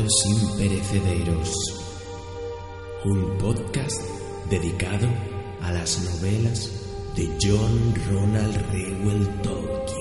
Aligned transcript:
Relatos 0.00 0.26
imperecederos. 0.26 1.52
Un 3.04 3.36
podcast 3.36 4.00
dedicado 4.48 5.06
a 5.60 5.72
las 5.72 5.98
novelas 6.02 6.70
de 7.16 7.28
John 7.42 7.94
Ronald 8.10 8.56
Reuel 8.72 9.28
Tolkien. 9.42 9.99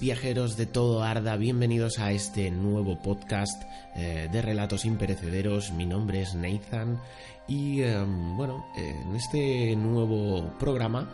Viajeros 0.00 0.56
de 0.56 0.66
todo 0.66 1.02
Arda, 1.02 1.36
bienvenidos 1.36 1.98
a 1.98 2.10
este 2.12 2.50
nuevo 2.50 3.00
podcast 3.00 3.62
eh, 3.94 4.28
de 4.30 4.42
relatos 4.42 4.84
imperecederos. 4.84 5.72
Mi 5.72 5.86
nombre 5.86 6.22
es 6.22 6.34
Nathan 6.34 7.00
y 7.46 7.82
eh, 7.82 8.02
bueno, 8.04 8.66
en 8.76 9.14
este 9.14 9.76
nuevo 9.76 10.52
programa 10.58 11.08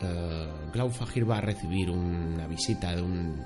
eh, 0.00 0.48
Glaufagir 0.72 1.28
va 1.28 1.38
a 1.38 1.40
recibir 1.40 1.90
una 1.90 2.46
visita 2.46 2.94
de 2.94 3.02
un 3.02 3.42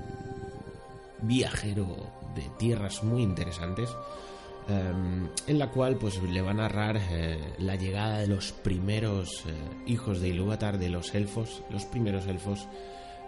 viajero 1.21 1.87
de 2.35 2.43
tierras 2.57 3.03
muy 3.03 3.23
interesantes 3.23 3.89
en 4.67 5.59
la 5.59 5.71
cual 5.71 5.95
pues 5.95 6.21
le 6.21 6.41
va 6.41 6.51
a 6.51 6.55
narrar 6.55 6.99
la 7.57 7.77
llegada 7.77 8.19
de 8.19 8.27
los 8.27 8.51
primeros 8.51 9.45
hijos 9.85 10.19
de 10.19 10.27
Ilúvatar, 10.27 10.77
de 10.77 10.89
los 10.89 11.15
elfos, 11.15 11.63
los 11.69 11.85
primeros 11.85 12.27
elfos 12.27 12.67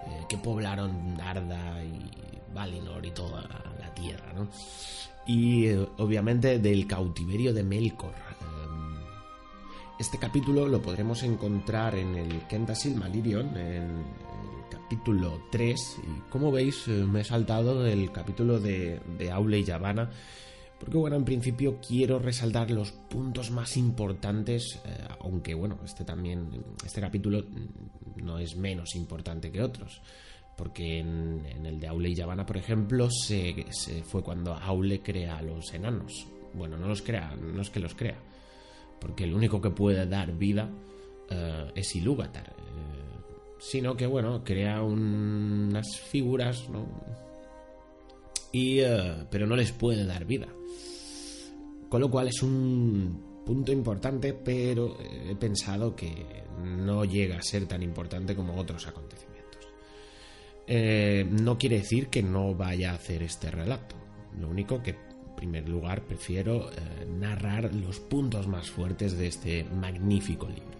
eh, 0.07 0.25
que 0.27 0.37
poblaron 0.37 1.19
Arda 1.21 1.83
y 1.83 2.09
Valinor 2.53 3.05
y 3.05 3.11
toda 3.11 3.41
la 3.79 3.93
tierra, 3.93 4.33
¿no? 4.33 4.47
Y 5.29 5.67
eh, 5.67 5.87
obviamente 5.97 6.57
del 6.57 6.87
cautiverio 6.87 7.53
de 7.53 7.63
Melkor. 7.63 8.15
Em, 8.41 8.95
este 9.99 10.17
capítulo 10.17 10.67
lo 10.67 10.81
podremos 10.81 11.21
encontrar 11.21 11.93
en 11.95 12.15
el 12.15 12.47
Kenta 12.47 12.73
Silmarillion, 12.73 13.55
en 13.55 13.83
el 13.83 14.69
capítulo 14.71 15.43
3. 15.51 15.97
Y 16.01 16.31
como 16.31 16.51
veis, 16.51 16.87
eh, 16.87 16.91
me 16.91 17.21
he 17.21 17.23
saltado 17.23 17.85
el 17.85 18.11
capítulo 18.11 18.59
de, 18.59 18.99
Aule 19.31 19.59
y 19.59 19.63
Yavanna 19.63 20.09
porque 20.79 20.97
bueno, 20.97 21.17
en 21.17 21.25
principio 21.25 21.79
quiero 21.85 22.19
resaltar 22.19 22.71
los 22.71 22.91
puntos 22.91 23.51
más 23.51 23.75
importantes, 23.75 24.79
eh, 24.85 25.07
aunque 25.19 25.53
bueno, 25.53 25.77
este 25.83 26.05
también, 26.05 26.49
este 26.85 27.01
capítulo 27.01 27.43
no 28.15 28.39
es 28.39 28.55
menos 28.55 28.95
importante 28.95 29.51
que 29.51 29.61
otros. 29.61 30.01
Porque 30.55 30.99
en, 30.99 31.65
el 31.65 31.79
de 31.79 31.87
Aule 31.87 32.09
y 32.09 32.15
Yavanna, 32.15 32.45
por 32.45 32.57
ejemplo, 32.57 33.09
se, 33.09 33.65
fue 34.03 34.23
cuando 34.23 34.53
Aule 34.53 35.01
crea 35.01 35.37
a 35.37 35.41
los 35.41 35.73
enanos. 35.73 36.27
Bueno, 36.53 36.77
no 36.77 36.87
los 36.87 37.01
crea, 37.01 37.33
no 37.35 37.61
es 37.61 37.69
que 37.69 37.79
los 37.79 37.95
crea. 37.95 38.17
Porque 38.99 39.23
el 39.23 39.33
único 39.33 39.61
que 39.61 39.69
puede 39.69 40.05
dar 40.05 40.33
vida 40.33 40.69
eh, 41.29 41.71
es 41.75 41.95
Ilúvatar. 41.95 42.49
Eh, 42.49 43.55
sino 43.59 43.95
que, 43.95 44.05
bueno, 44.05 44.43
crea 44.43 44.81
unas 44.81 45.97
figuras, 45.97 46.69
¿no? 46.69 46.85
Y, 48.51 48.81
pero 49.29 49.45
no 49.45 49.55
les 49.55 49.71
puede 49.71 50.05
dar 50.05 50.25
vida. 50.25 50.47
Con 51.89 52.01
lo 52.01 52.09
cual 52.09 52.27
es 52.27 52.43
un 52.43 53.41
punto 53.45 53.71
importante, 53.71 54.33
pero 54.33 54.95
he 55.01 55.35
pensado 55.35 55.95
que 55.95 56.43
no 56.63 57.03
llega 57.03 57.37
a 57.37 57.41
ser 57.41 57.65
tan 57.65 57.81
importante 57.81 58.35
como 58.35 58.55
otros 58.55 58.85
acontecimientos. 58.87 59.67
Eh, 60.67 61.25
no 61.27 61.57
quiere 61.57 61.79
decir 61.79 62.09
que 62.09 62.21
no 62.21 62.53
vaya 62.53 62.91
a 62.91 62.95
hacer 62.95 63.23
este 63.23 63.49
relato. 63.49 63.95
Lo 64.39 64.49
único 64.49 64.83
que, 64.83 64.91
en 64.91 65.35
primer 65.35 65.67
lugar, 65.67 66.03
prefiero 66.03 66.69
eh, 66.69 67.07
narrar 67.17 67.73
los 67.73 67.99
puntos 67.99 68.47
más 68.47 68.69
fuertes 68.69 69.17
de 69.17 69.27
este 69.27 69.63
magnífico 69.63 70.47
libro. 70.47 70.77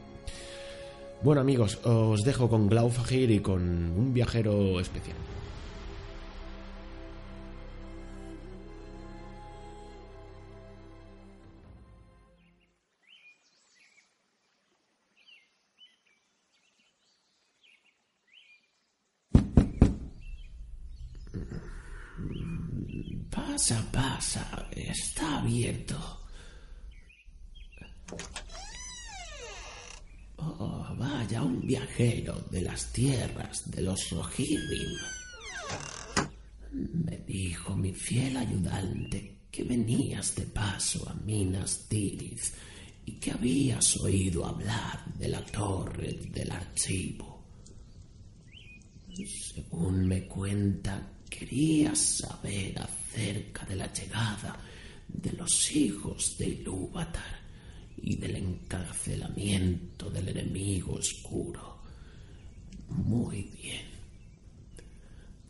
Bueno 1.24 1.42
amigos, 1.42 1.80
os 1.84 2.22
dejo 2.22 2.50
con 2.50 2.70
Glaufagir 2.70 3.32
y 3.32 3.40
con 3.40 3.62
un 3.62 4.14
viajero 4.14 4.80
especial. 4.80 5.18
Pasa, 23.70 23.92
pasa, 23.92 24.68
está 24.72 25.38
abierto. 25.38 25.96
Oh, 30.38 30.88
vaya, 30.98 31.44
un 31.44 31.62
viajero 31.68 32.48
de 32.50 32.62
las 32.64 32.92
tierras 32.92 33.70
de 33.70 33.84
los 33.84 34.10
Rohirrim. 34.10 34.98
Me 37.06 37.18
dijo 37.18 37.76
mi 37.76 37.94
fiel 37.94 38.38
ayudante 38.38 39.38
que 39.52 39.64
venías 39.64 40.34
de 40.34 40.48
paso 40.48 41.08
a 41.08 41.14
Minas 41.14 41.86
Tirith 41.88 42.46
y 43.06 43.20
que 43.20 43.34
habías 43.34 43.98
oído 43.98 44.48
hablar 44.48 45.14
de 45.14 45.28
la 45.28 45.46
torre 45.46 46.14
del 46.32 46.52
archivo. 46.52 47.46
Según 49.14 50.08
me 50.08 50.26
cuenta, 50.26 51.08
querías 51.30 52.00
saber 52.00 52.80
acerca 53.10 53.66
de 53.66 53.76
la 53.76 53.92
llegada 53.92 54.56
de 55.08 55.32
los 55.34 55.72
hijos 55.72 56.38
de 56.38 56.48
Ilúvatar 56.50 57.40
y 57.98 58.16
del 58.16 58.36
encarcelamiento 58.36 60.10
del 60.10 60.30
enemigo 60.30 60.94
oscuro. 60.94 61.80
Muy 62.90 63.44
bien. 63.62 63.90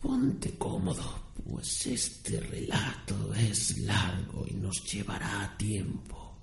Ponte 0.01 0.57
cómodo, 0.57 1.31
pues 1.43 1.85
este 1.87 2.39
relato 2.39 3.33
es 3.35 3.77
largo 3.79 4.45
y 4.49 4.53
nos 4.53 4.83
llevará 4.91 5.53
tiempo. 5.57 6.37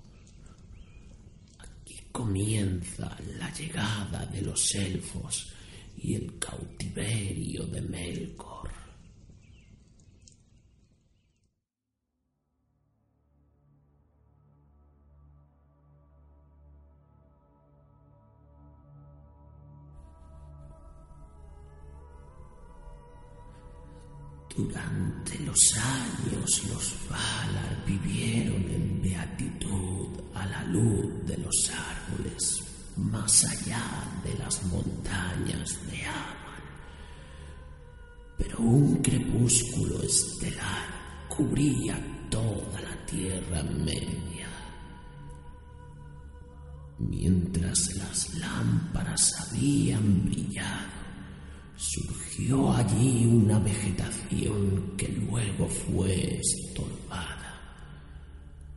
Aquí 1.57 1.99
comienza 2.11 3.17
la 3.39 3.51
llegada 3.51 4.25
de 4.27 4.43
los 4.43 4.75
elfos 4.75 5.51
y 5.97 6.13
el 6.13 6.37
cautiverio 6.37 7.63
de 7.63 7.81
Melkor. 7.81 8.66
Durante 24.57 25.37
los 25.45 25.77
años 25.77 26.63
los 26.67 26.95
Valar 27.07 27.85
vivieron 27.85 28.67
en 28.71 29.01
beatitud 29.03 30.07
a 30.33 30.47
la 30.47 30.63
luz 30.63 31.27
de 31.27 31.37
los 31.37 31.71
árboles, 31.71 32.63
más 32.95 33.45
allá 33.45 33.83
de 34.23 34.35
las 34.39 34.63
montañas 34.63 35.77
de 35.91 36.03
Aman. 36.07 36.63
Pero 38.35 38.57
un 38.57 38.95
crepúsculo 39.03 40.01
estelar 40.01 40.87
cubría 41.29 42.27
toda 42.31 42.81
la 42.81 43.05
Tierra 43.05 43.61
Media. 43.61 44.49
Mientras 46.97 47.93
las 47.95 48.33
lámparas 48.39 49.51
habían 49.51 50.25
brillado, 50.25 50.97
surgió 51.75 52.26
allí 52.39 53.25
una 53.25 53.59
vegetación 53.59 54.93
que 54.95 55.07
luego 55.07 55.67
fue 55.67 56.39
estorbada, 56.39 57.61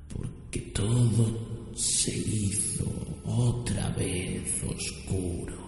porque 0.08 0.60
todo 0.74 1.70
se 1.76 2.16
hizo 2.16 2.84
otra 3.24 3.90
vez 3.90 4.62
oscuro. 4.64 5.60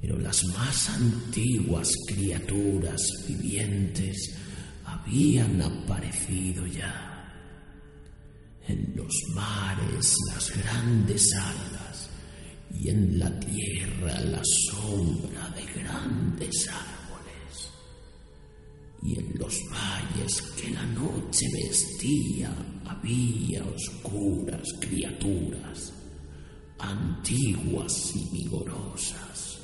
Pero 0.00 0.18
las 0.18 0.44
más 0.44 0.88
antiguas 0.90 1.92
criaturas 2.06 3.00
vivientes 3.26 4.36
habían 4.84 5.60
aparecido 5.62 6.64
ya. 6.66 7.12
En 8.68 8.94
los 8.96 9.12
mares 9.34 10.14
las 10.32 10.56
grandes 10.56 11.34
algas 11.34 11.75
y 12.80 12.90
en 12.90 13.18
la 13.18 13.30
tierra 13.40 14.20
la 14.20 14.42
sombra 14.44 15.48
de 15.50 15.80
grandes 15.80 16.68
árboles. 16.68 17.70
Y 19.02 19.18
en 19.18 19.38
los 19.38 19.60
valles 19.70 20.42
que 20.56 20.70
la 20.70 20.86
noche 20.86 21.46
vestía 21.52 22.52
había 22.84 23.64
oscuras 23.64 24.66
criaturas, 24.80 25.92
antiguas 26.78 28.12
y 28.14 28.36
vigorosas. 28.36 29.58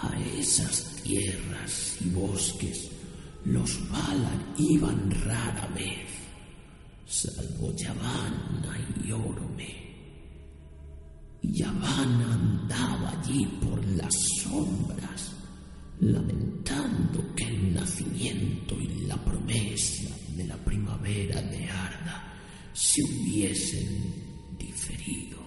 A 0.00 0.20
esas 0.38 0.84
tierras 1.02 1.96
y 2.00 2.10
bosques 2.10 2.90
los 3.44 3.90
Valar 3.90 4.54
iban 4.58 5.10
rara 5.24 5.66
vez, 5.74 6.08
salvo 7.06 7.74
Yavanna 7.76 8.78
y 9.04 9.12
Orome. 9.12 9.83
Y 11.44 11.58
Yavanna 11.58 12.32
andaba 12.32 13.10
allí 13.10 13.44
por 13.60 13.84
las 13.96 14.14
sombras, 14.42 15.32
lamentando 16.00 17.34
que 17.36 17.44
el 17.44 17.74
nacimiento 17.74 18.80
y 18.80 19.04
la 19.06 19.16
promesa 19.22 20.16
de 20.34 20.44
la 20.44 20.56
primavera 20.56 21.42
de 21.42 21.68
Arda 21.68 22.32
se 22.72 23.02
hubiesen 23.02 24.56
diferido. 24.58 25.38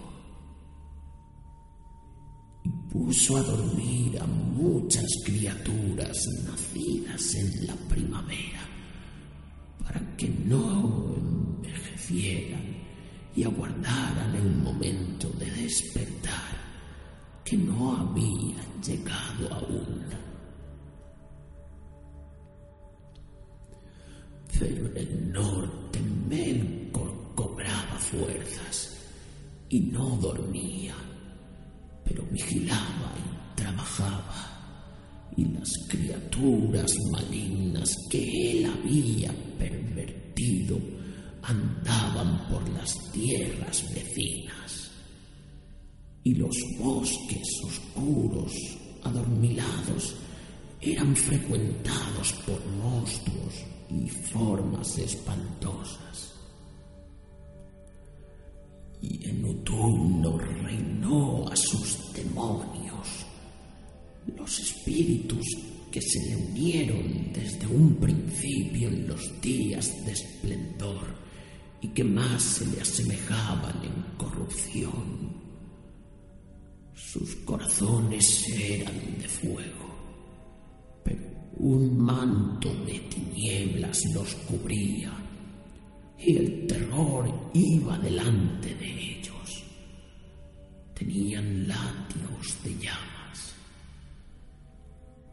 Y 2.62 2.70
puso 2.92 3.36
a 3.36 3.42
dormir 3.42 4.20
a 4.20 4.26
muchas 4.26 5.08
criaturas 5.24 6.16
nacidas 6.44 7.34
en 7.34 7.66
la 7.66 7.74
primavera 7.88 8.68
para 9.82 10.16
que 10.16 10.28
no 10.28 11.16
envejecieran 11.16 12.77
y 13.38 13.44
aguardaran 13.44 14.34
el 14.34 14.50
momento 14.64 15.28
de 15.38 15.48
despertar 15.48 16.58
que 17.44 17.56
no 17.56 17.96
había 17.96 18.56
llegado 18.84 19.54
aún. 19.54 20.02
Pero 24.58 24.86
en 24.88 24.96
el 24.96 25.32
norte 25.32 26.00
Melkor 26.28 27.12
cobraba 27.36 27.96
fuerzas 28.00 29.06
y 29.68 29.80
no 29.82 30.16
dormía, 30.16 30.96
pero 32.04 32.24
vigilaba 32.32 33.14
y 33.18 33.56
trabajaba. 33.56 35.30
Y 35.36 35.44
las 35.44 35.70
criaturas 35.88 36.92
malignas 37.12 37.88
que 38.10 38.50
él 38.50 38.66
había 38.66 39.32
pervertido 39.56 40.97
andaban 41.48 42.46
por 42.48 42.68
las 42.68 42.94
tierras 43.10 43.82
vecinas. 43.94 44.90
Y 46.22 46.34
los 46.34 46.54
bosques 46.78 47.48
oscuros, 47.64 48.52
adormilados, 49.02 50.14
eran 50.80 51.16
frecuentados 51.16 52.32
por 52.46 52.64
monstruos 52.66 53.54
y 53.90 54.08
formas 54.08 54.98
espantosas. 54.98 56.34
Y 59.00 59.28
en 59.28 59.44
Utumno 59.44 60.36
reinó 60.36 61.48
a 61.48 61.56
sus 61.56 62.12
demonios, 62.12 63.08
los 64.36 64.58
espíritus 64.58 65.46
que 65.90 66.02
se 66.02 66.18
le 66.28 66.36
unieron 66.36 67.32
desde 67.32 67.66
un 67.66 67.94
principio 67.94 68.88
en 68.88 69.08
los 69.08 69.40
días 69.40 70.04
de 70.04 70.12
esplendor 70.12 71.27
y 71.80 71.88
que 71.88 72.04
más 72.04 72.42
se 72.42 72.66
le 72.66 72.80
asemejaban 72.80 73.84
en 73.84 74.16
corrupción. 74.16 75.38
Sus 76.94 77.36
corazones 77.36 78.48
eran 78.48 79.18
de 79.18 79.28
fuego, 79.28 79.88
pero 81.04 81.24
un 81.56 81.98
manto 81.98 82.74
de 82.84 82.98
tinieblas 83.00 84.02
los 84.14 84.34
cubría 84.34 85.12
y 86.18 86.36
el 86.36 86.66
terror 86.66 87.50
iba 87.54 87.96
delante 87.98 88.74
de 88.74 89.18
ellos. 89.18 89.64
Tenían 90.94 91.68
látigos 91.68 92.62
de 92.64 92.74
llamas. 92.74 93.07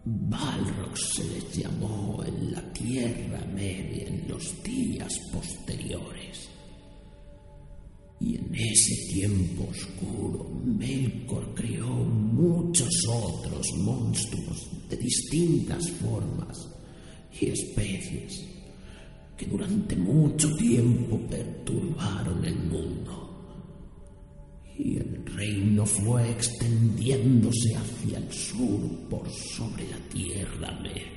Balrog 0.08 0.96
se 0.96 1.24
les 1.24 1.58
llamó 1.58 2.24
en 2.24 2.52
la 2.52 2.62
Tierra 2.74 3.44
Media 3.56 4.08
en 4.08 4.28
los 4.28 4.62
días 4.62 5.12
posteriores. 5.34 6.48
Y 8.20 8.36
en 8.36 8.54
ese 8.54 8.96
tiempo 9.14 9.68
oscuro, 9.72 10.48
Melkor 10.64 11.56
creó 11.56 11.88
muchos 11.88 12.90
otros 13.10 13.66
monstruos 13.78 14.70
de 14.90 14.98
distintas 14.98 15.90
formas 15.90 16.56
y 17.42 17.48
especies 17.48 18.46
que 19.36 19.48
durante 19.48 19.96
mucho 19.96 20.56
tiempo 20.56 21.18
perturbaron 21.28 22.46
el 22.46 22.56
mundo. 22.56 23.25
Y 24.78 24.98
el 24.98 25.26
reino 25.26 25.86
fue 25.86 26.30
extendiéndose 26.32 27.76
hacia 27.76 28.18
el 28.18 28.32
sur 28.32 28.80
por 29.10 29.30
sobre 29.30 29.88
la 29.90 29.98
Tierra 30.10 30.80
Media. 30.82 31.16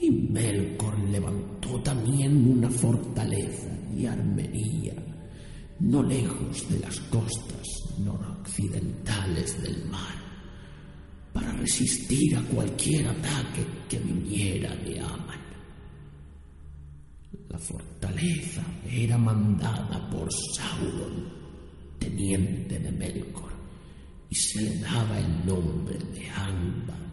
Y 0.00 0.10
Melkor 0.10 0.98
levantó 1.08 1.80
también 1.80 2.50
una 2.50 2.68
fortaleza 2.68 3.68
y 3.96 4.06
armería, 4.06 4.94
no 5.80 6.02
lejos 6.02 6.68
de 6.68 6.80
las 6.80 7.00
costas 7.00 7.66
noroccidentales 7.98 9.62
del 9.62 9.84
mar, 9.86 10.14
para 11.32 11.52
resistir 11.52 12.36
a 12.36 12.42
cualquier 12.42 13.08
ataque 13.08 13.64
que 13.88 13.98
viniera 13.98 14.74
de 14.76 15.00
Aman. 15.00 15.43
La 17.48 17.58
fortaleza 17.58 18.62
era 18.88 19.18
mandada 19.18 20.10
por 20.10 20.28
Sauron, 20.32 21.32
teniente 21.98 22.78
de 22.78 22.92
Melkor, 22.92 23.52
y 24.28 24.34
se 24.34 24.62
le 24.62 24.78
daba 24.78 25.18
el 25.18 25.46
nombre 25.46 25.98
de 25.98 26.28
Angband. 26.30 27.04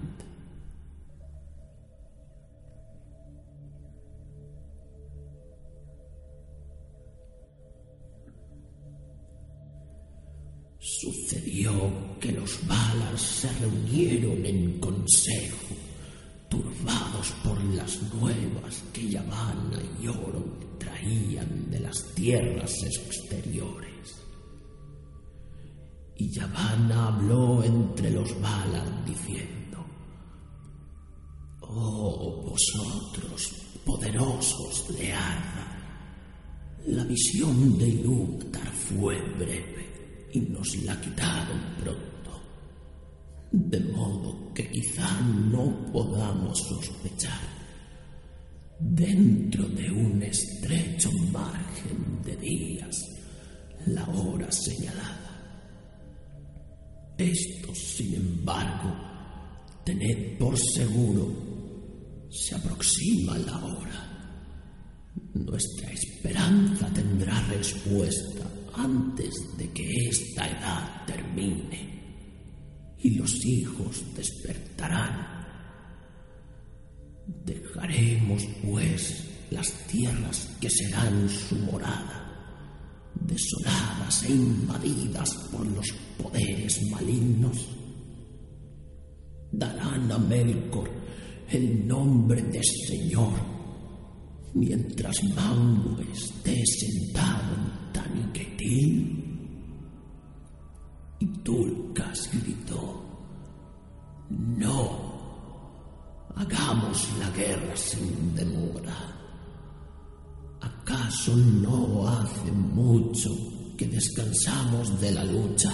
Sucedió 10.79 11.71
que 12.19 12.31
los 12.31 12.67
Valar 12.67 13.17
se 13.17 13.51
reunieron 13.53 14.45
en 14.45 14.79
consejo, 14.79 15.75
turbados 16.51 17.31
por 17.45 17.63
las 17.63 18.01
nuevas 18.13 18.83
que 18.91 19.09
Yavanna 19.09 19.81
y 20.01 20.07
Oro 20.09 20.43
traían 20.77 21.71
de 21.71 21.79
las 21.79 22.03
tierras 22.13 22.73
exteriores. 22.83 23.89
Y 26.17 26.29
Yavanna 26.29 27.07
habló 27.07 27.63
entre 27.63 28.11
los 28.11 28.29
Valar 28.41 29.05
diciendo, 29.05 29.85
Oh 31.61 32.43
vosotros, 32.43 33.55
poderosos 33.85 34.97
de 34.99 35.13
Arda, 35.13 35.67
la 36.87 37.05
visión 37.05 37.77
de 37.77 37.87
Ilúvatar 37.87 38.73
fue 38.73 39.15
breve 39.39 40.29
y 40.33 40.41
nos 40.41 40.75
la 40.83 40.99
quitaron 40.99 41.61
pronto, 41.81 42.10
de 43.51 43.79
modo 43.79 44.53
que 44.53 44.69
quizá 44.69 45.21
no 45.21 45.91
podamos 45.91 46.57
sospechar 46.57 47.61
dentro 48.79 49.67
de 49.67 49.91
un 49.91 50.23
estrecho 50.23 51.11
margen 51.31 52.21
de 52.25 52.35
días, 52.37 52.95
la 53.87 54.05
hora 54.07 54.49
señalada. 54.51 55.17
Esto, 57.17 57.75
sin 57.75 58.15
embargo, 58.15 58.95
tened 59.85 60.37
por 60.39 60.57
seguro, 60.57 62.27
se 62.29 62.55
aproxima 62.55 63.37
la 63.37 63.65
hora. 63.65 64.07
Nuestra 65.33 65.91
esperanza 65.91 66.87
tendrá 66.93 67.39
respuesta 67.47 68.49
antes 68.73 69.33
de 69.57 69.69
que 69.71 70.07
esta 70.07 70.47
edad 70.47 71.05
termine 71.05 72.00
y 73.03 73.15
los 73.15 73.45
hijos 73.45 74.03
despertarán. 74.15 75.45
Dejaremos, 77.45 78.43
pues, 78.65 79.27
las 79.51 79.71
tierras 79.87 80.49
que 80.59 80.69
serán 80.69 81.29
su 81.29 81.55
morada, 81.55 83.11
desoladas 83.15 84.23
e 84.23 84.31
invadidas 84.31 85.33
por 85.51 85.65
los 85.65 85.87
poderes 86.17 86.81
malignos. 86.91 87.67
Darán 89.51 90.11
a 90.11 90.17
Melkor 90.17 90.89
el 91.49 91.85
nombre 91.85 92.41
de 92.43 92.61
Señor, 92.87 93.33
mientras 94.53 95.15
Mangu 95.35 96.01
esté 96.13 96.63
sentado 96.65 97.55
en 97.55 97.93
Taniquetil. 97.93 99.30
Y 101.21 101.27
gritó, 102.39 103.03
no, 104.31 105.11
hagamos 106.35 107.09
la 107.19 107.29
guerra 107.29 107.75
sin 107.77 108.33
demora. 108.33 108.95
¿Acaso 110.61 111.35
no 111.35 112.07
hace 112.07 112.51
mucho 112.51 113.29
que 113.77 113.85
descansamos 113.85 114.99
de 114.99 115.11
la 115.11 115.23
lucha 115.25 115.71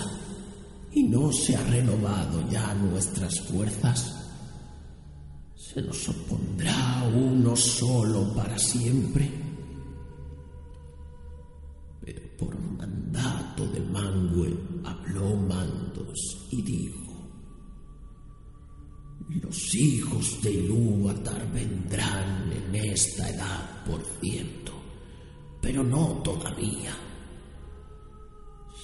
y 0.92 1.04
no 1.04 1.32
se 1.32 1.56
ha 1.56 1.63
renovado 1.63 2.50
ya 2.50 2.74
nuestras 2.74 3.39
fuerzas? 3.39 4.16
¿Se 5.56 5.82
nos 5.82 6.10
opondrá 6.10 7.10
uno 7.16 7.56
solo 7.56 8.34
para 8.34 8.60
siempre? 8.60 9.47
Por 12.38 12.60
mandato 12.60 13.65
de 13.67 13.79
Mangue 13.79 14.56
habló 14.84 15.36
Mandos 15.36 16.48
y 16.51 16.62
dijo, 16.62 17.08
los 19.29 19.75
hijos 19.75 20.41
de 20.41 20.51
Ilúvatar 20.51 21.51
vendrán 21.51 22.51
en 22.51 22.75
esta 22.75 23.29
edad, 23.29 23.84
por 23.86 24.01
cierto, 24.22 24.72
pero 25.62 25.84
no 25.84 26.22
todavía. 26.24 26.96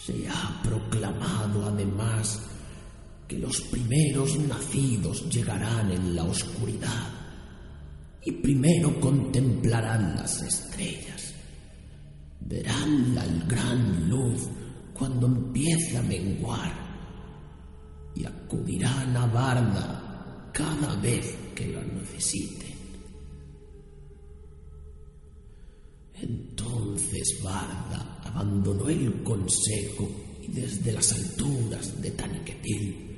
Se 0.03 0.27
ha 0.27 0.62
proclamado 0.62 1.65
además 1.65 2.41
que 3.27 3.38
los 3.38 3.62
primeros 3.62 4.38
nacidos 4.38 5.29
llegarán 5.29 5.91
en 5.91 6.15
la 6.15 6.24
oscuridad 6.24 7.10
y 8.25 8.31
primero 8.31 9.00
contemplarán 9.00 10.15
las 10.15 10.41
estrellas. 10.41 11.33
Verán 12.46 13.16
la 13.16 13.26
gran 13.48 14.10
luz 14.10 14.48
cuando 14.94 15.28
empiece 15.28 15.98
a 15.98 16.04
menguar 16.04 16.72
y 18.16 18.26
acudirán 18.26 19.16
a 19.18 19.26
Barda 19.28 20.52
cada 20.54 20.96
vez 21.02 21.36
que 21.56 21.68
lo 21.68 21.82
necesiten. 21.84 22.74
Entonces 26.14 27.42
Barda 27.44 28.22
abandonó 28.24 28.88
el 28.88 29.24
consejo 29.24 30.10
y 30.42 30.48
desde 30.52 30.92
las 30.92 31.12
alturas 31.12 32.02
de 32.02 32.12
Taniquetil 32.12 33.14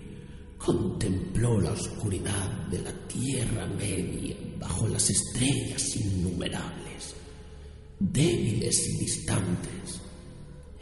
contempló 0.58 1.60
la 1.60 1.72
oscuridad 1.72 2.67
de 2.72 2.82
la 2.82 2.91
Tierra 3.08 3.67
Media 3.67 4.36
bajo 4.60 4.88
las 4.88 5.10
estrellas 5.10 5.96
innumerables, 5.96 6.84
débiles 7.99 8.87
y 8.89 8.97
distantes, 8.97 10.01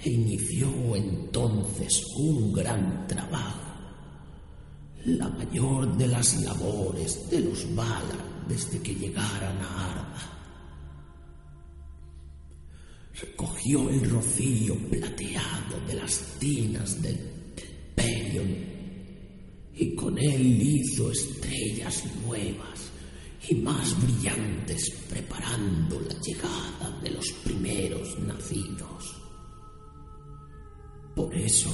e 0.04 0.10
inició 0.10 0.96
entonces 0.96 2.04
un 2.18 2.54
gran 2.54 3.08
trabajo, 3.08 3.60
la 5.06 5.30
mayor 5.30 5.98
de 5.98 6.08
las 6.08 6.42
labores 6.42 7.30
de 7.30 7.40
los 7.40 7.76
Valar 7.76 8.46
desde 8.48 8.80
que 8.80 8.96
llegaran 8.96 9.58
a 9.62 9.92
Arda. 9.92 10.30
Recogió 13.22 13.90
el 13.90 14.10
rocío 14.10 14.76
plateado 14.90 15.80
de 15.88 15.94
las 15.94 16.20
tinas 16.40 17.02
del, 17.02 17.18
del 17.96 18.84
y 19.76 19.96
con 19.96 20.18
él 20.18 20.62
hizo 20.62 21.12
estrellas 21.12 22.04
nuevas 22.26 22.93
y 23.50 23.56
más 23.56 24.02
brillantes 24.02 24.90
preparando 25.10 26.00
la 26.00 26.16
llegada 26.22 27.00
de 27.02 27.12
los 27.12 27.30
primeros 27.44 28.20
nacidos. 28.20 29.22
Por 31.16 31.36
eso, 31.36 31.70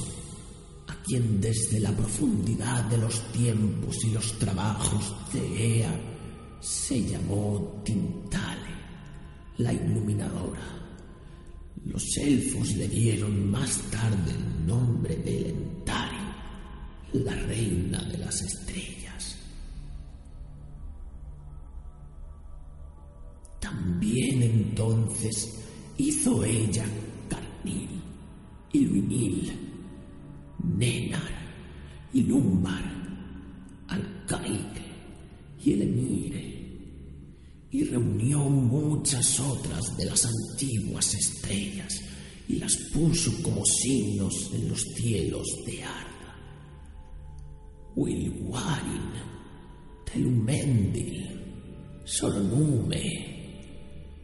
a 0.88 0.94
quien 1.02 1.40
desde 1.40 1.80
la 1.80 1.92
profundidad 1.92 2.84
de 2.84 2.98
los 2.98 3.32
tiempos 3.32 3.96
y 4.04 4.10
los 4.10 4.38
trabajos 4.38 5.14
de 5.32 5.78
Ea 5.78 6.00
se 6.60 7.02
llamó 7.04 7.80
Tintale, 7.84 8.74
la 9.58 9.72
iluminadora, 9.72 10.80
los 11.86 12.16
elfos 12.18 12.74
le 12.76 12.88
dieron 12.88 13.50
más 13.50 13.78
tarde 13.90 14.32
el 14.32 14.66
nombre 14.66 15.16
de 15.16 15.40
Lentari, 15.40 16.16
la 17.14 17.34
reina 17.34 18.02
de 18.04 18.18
las 18.18 18.42
estrellas. 18.42 18.99
También 23.60 24.42
entonces 24.42 25.60
hizo 25.98 26.44
ella 26.44 26.84
Carnil, 27.28 28.00
Iluinil, 28.72 29.52
Nenar, 30.76 31.30
Ilumbar, 32.14 32.82
Alcaide 33.88 34.82
y 35.62 35.72
Elemire 35.74 36.60
y 37.70 37.84
reunió 37.84 38.40
muchas 38.40 39.38
otras 39.38 39.96
de 39.96 40.06
las 40.06 40.26
antiguas 40.26 41.14
estrellas 41.14 42.00
y 42.48 42.56
las 42.56 42.76
puso 42.92 43.30
como 43.42 43.64
signos 43.64 44.50
en 44.52 44.68
los 44.70 44.82
cielos 44.96 45.46
de 45.66 45.84
Arda. 45.84 46.10
Wilwarin, 47.94 49.12
Telumendil, 50.04 51.40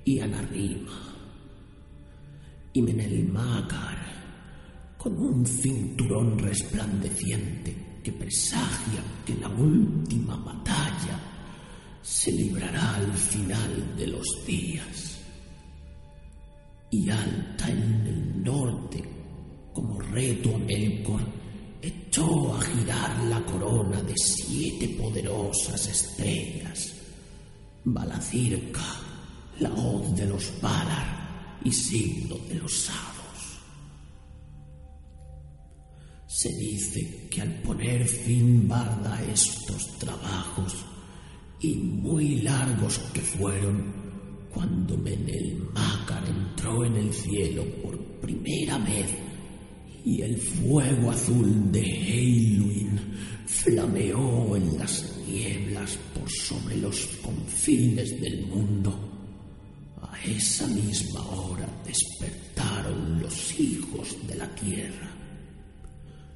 Y 0.08 0.20
Anarima, 0.20 1.16
y 2.72 2.80
Menelmácar, 2.80 3.98
con 4.96 5.18
un 5.18 5.44
cinturón 5.44 6.38
resplandeciente 6.38 8.00
que 8.04 8.12
presagia 8.12 9.02
que 9.26 9.34
la 9.34 9.48
última 9.48 10.36
batalla 10.36 11.18
se 12.02 12.30
librará 12.30 12.94
al 12.94 13.12
final 13.14 13.96
de 13.96 14.06
los 14.06 14.46
días. 14.46 15.18
Y 16.92 17.10
alta 17.10 17.68
en 17.68 18.06
el 18.06 18.44
norte, 18.44 19.02
como 19.72 19.98
reto 19.98 20.54
a 20.54 20.58
Melkor, 20.58 21.22
echó 21.82 22.54
a 22.54 22.60
girar 22.60 23.24
la 23.24 23.44
corona 23.44 24.00
de 24.02 24.14
siete 24.16 24.88
poderosas 24.90 25.88
estrellas. 25.88 26.94
Balacirca, 27.82 29.05
la 29.60 29.72
hoz 29.72 30.14
de 30.16 30.26
los 30.26 30.52
Valar 30.60 31.58
y 31.64 31.72
signo 31.72 32.36
de 32.48 32.54
los 32.56 32.90
hados. 32.90 33.60
Se 36.26 36.48
dice 36.50 37.28
que 37.30 37.40
al 37.40 37.54
poner 37.62 38.06
fin 38.06 38.68
Barda 38.68 39.16
a 39.16 39.24
estos 39.24 39.98
trabajos, 39.98 40.74
y 41.60 41.74
muy 41.74 42.42
largos 42.42 42.98
que 43.12 43.20
fueron 43.20 43.92
cuando 44.52 44.96
Menelmácar 44.96 46.24
entró 46.28 46.84
en 46.84 46.96
el 46.96 47.12
cielo 47.12 47.64
por 47.82 47.98
primera 48.20 48.78
vez 48.78 49.06
y 50.04 50.22
el 50.22 50.36
fuego 50.36 51.10
azul 51.10 51.72
de 51.72 51.80
Heiluin 51.80 53.00
flameó 53.46 54.56
en 54.56 54.78
las 54.78 55.18
nieblas 55.26 55.98
por 56.14 56.30
sobre 56.30 56.76
los 56.76 57.06
confines 57.22 58.20
del 58.20 58.46
mundo. 58.46 59.05
A 60.02 60.18
esa 60.24 60.66
misma 60.66 61.20
hora 61.28 61.66
despertaron 61.84 63.20
los 63.20 63.58
hijos 63.58 64.16
de 64.26 64.34
la 64.36 64.54
tierra, 64.54 65.10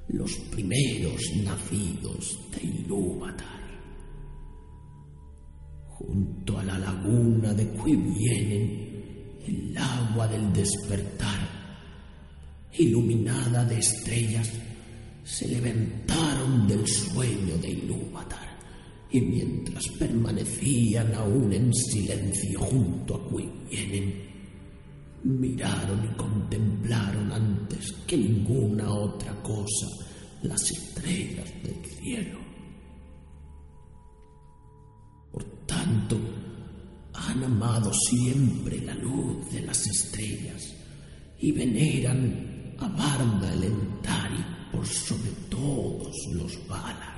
los 0.09 0.33
primeros 0.51 1.21
nacidos 1.45 2.39
de 2.53 2.67
Ilúvatar. 2.67 3.61
Junto 5.87 6.59
a 6.59 6.65
la 6.65 6.79
laguna 6.79 7.53
de 7.53 7.67
vienen 7.67 9.39
el 9.47 9.77
agua 9.77 10.27
del 10.29 10.53
despertar, 10.53 11.49
iluminada 12.79 13.65
de 13.65 13.79
estrellas, 13.79 14.51
se 15.25 15.49
levantaron 15.49 16.67
del 16.67 16.87
sueño 16.87 17.57
de 17.59 17.71
Ilúvatar 17.71 18.50
y 19.13 19.21
mientras 19.21 19.87
permanecían 19.99 21.15
aún 21.15 21.53
en 21.53 21.75
silencio 21.75 22.61
junto 22.61 23.15
a 23.17 23.69
vienen 23.69 24.31
miraron 25.23 26.05
y 26.05 26.17
contemplaron 26.17 27.33
antes 27.33 27.93
que 28.07 28.17
ninguna 28.17 28.91
otra 28.91 29.35
cosa 29.43 29.87
las 30.43 30.71
estrellas 30.71 31.51
del 31.63 31.85
cielo. 31.85 32.39
Por 35.31 35.45
tanto, 35.67 36.19
han 37.13 37.45
amado 37.45 37.93
siempre 37.93 38.81
la 38.81 38.95
luz 38.95 39.51
de 39.53 39.61
las 39.63 39.87
estrellas 39.87 40.75
y 41.39 41.53
veneran 41.53 42.75
a 42.79 42.89
Barda 42.89 43.53
el 43.53 43.65
Entari 43.65 44.45
por 44.73 44.87
sobre 44.87 45.31
todos 45.51 46.17
los 46.33 46.67
Valar. 46.67 47.10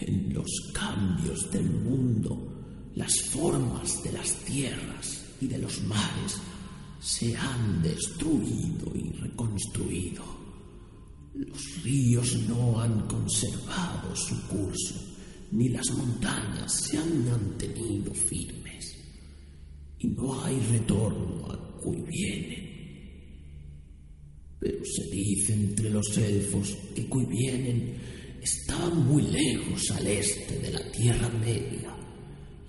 En 0.00 0.32
los 0.32 0.72
cambios 0.72 1.50
del 1.50 1.70
mundo, 1.70 2.90
las 2.94 3.20
formas 3.30 4.02
de 4.02 4.12
las 4.12 4.34
tierras 4.44 5.24
y 5.40 5.46
de 5.46 5.58
los 5.58 5.82
mares 5.82 6.36
se 7.00 7.36
han 7.36 7.82
destruido 7.82 8.92
y 8.94 9.12
reconstruido. 9.12 10.22
Los 11.34 11.82
ríos 11.82 12.36
no 12.48 12.80
han 12.80 13.06
conservado 13.06 14.14
su 14.16 14.40
curso, 14.48 14.94
ni 15.52 15.68
las 15.68 15.90
montañas 15.92 16.72
se 16.72 16.98
han 16.98 17.24
mantenido 17.24 18.12
firmes. 18.12 18.96
Y 19.98 20.08
no 20.08 20.42
hay 20.42 20.58
retorno 20.70 21.46
a 21.52 21.70
vienen. 22.10 22.70
Pero 24.58 24.84
se 24.84 25.10
dice 25.10 25.54
entre 25.54 25.90
los 25.90 26.16
elfos 26.18 26.76
que 26.94 27.08
vienen 27.26 27.96
estaban 28.42 29.06
muy 29.06 29.22
lejos 29.22 29.90
al 29.90 30.06
este 30.06 30.58
de 30.58 30.70
la 30.70 30.92
Tierra 30.92 31.28
Media 31.28 31.94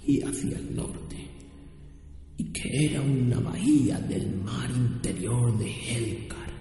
y 0.05 0.21
hacia 0.21 0.57
el 0.57 0.75
norte, 0.75 1.17
y 2.37 2.45
que 2.51 2.85
era 2.85 3.01
una 3.01 3.39
bahía 3.39 3.97
del 3.99 4.35
mar 4.37 4.69
interior 4.69 5.57
de 5.57 5.71
Helcar. 5.71 6.51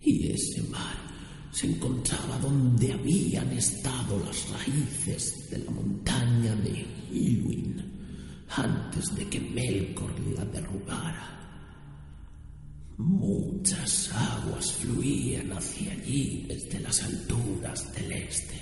Y 0.00 0.32
ese 0.32 0.62
mar 0.70 0.96
se 1.52 1.68
encontraba 1.68 2.38
donde 2.38 2.92
habían 2.92 3.50
estado 3.52 4.18
las 4.24 4.48
raíces 4.50 5.48
de 5.50 5.58
la 5.58 5.70
montaña 5.70 6.54
de 6.56 6.84
Ilwin 7.12 7.94
antes 8.48 9.14
de 9.14 9.28
que 9.28 9.40
Melkor 9.40 10.12
la 10.36 10.44
derrubara. 10.46 11.30
Muchas 12.96 14.12
aguas 14.12 14.33
fluían 14.72 15.52
hacia 15.52 15.92
allí 15.92 16.44
desde 16.48 16.80
las 16.80 17.02
alturas 17.02 17.94
del 17.94 18.12
este. 18.12 18.54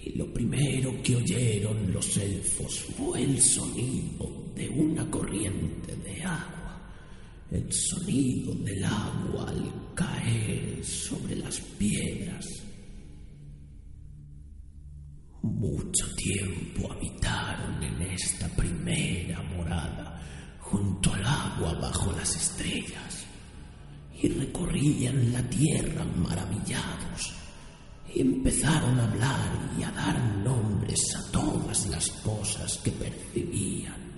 Y 0.00 0.16
lo 0.16 0.32
primero 0.32 1.02
que 1.02 1.16
oyeron 1.16 1.92
los 1.92 2.16
elfos 2.16 2.80
fue 2.96 3.22
el 3.22 3.40
sonido 3.40 4.52
de 4.54 4.68
una 4.68 5.10
corriente 5.10 5.96
de 5.96 6.22
agua, 6.22 6.92
el 7.50 7.72
sonido 7.72 8.54
del 8.54 8.84
agua 8.84 9.48
al 9.48 9.94
caer 9.94 10.84
sobre 10.84 11.36
las 11.36 11.60
piedras. 11.60 12.46
Mucho 15.42 16.14
tiempo 16.16 16.92
habitaron 16.92 17.82
en 17.82 18.02
esta 18.12 18.48
primera 18.48 19.42
morada, 19.42 20.20
junto 20.60 21.12
al 21.12 21.24
agua 21.24 21.74
bajo 21.74 22.12
las 22.12 22.36
estrellas, 22.36 23.17
y 24.20 24.28
recorrían 24.28 25.32
la 25.32 25.42
tierra 25.48 26.04
maravillados 26.04 27.34
y 28.14 28.20
empezaron 28.20 28.98
a 28.98 29.04
hablar 29.04 29.70
y 29.78 29.82
a 29.82 29.90
dar 29.90 30.18
nombres 30.44 31.00
a 31.14 31.30
todas 31.30 31.86
las 31.88 32.10
cosas 32.10 32.78
que 32.78 32.90
percibían. 32.90 34.08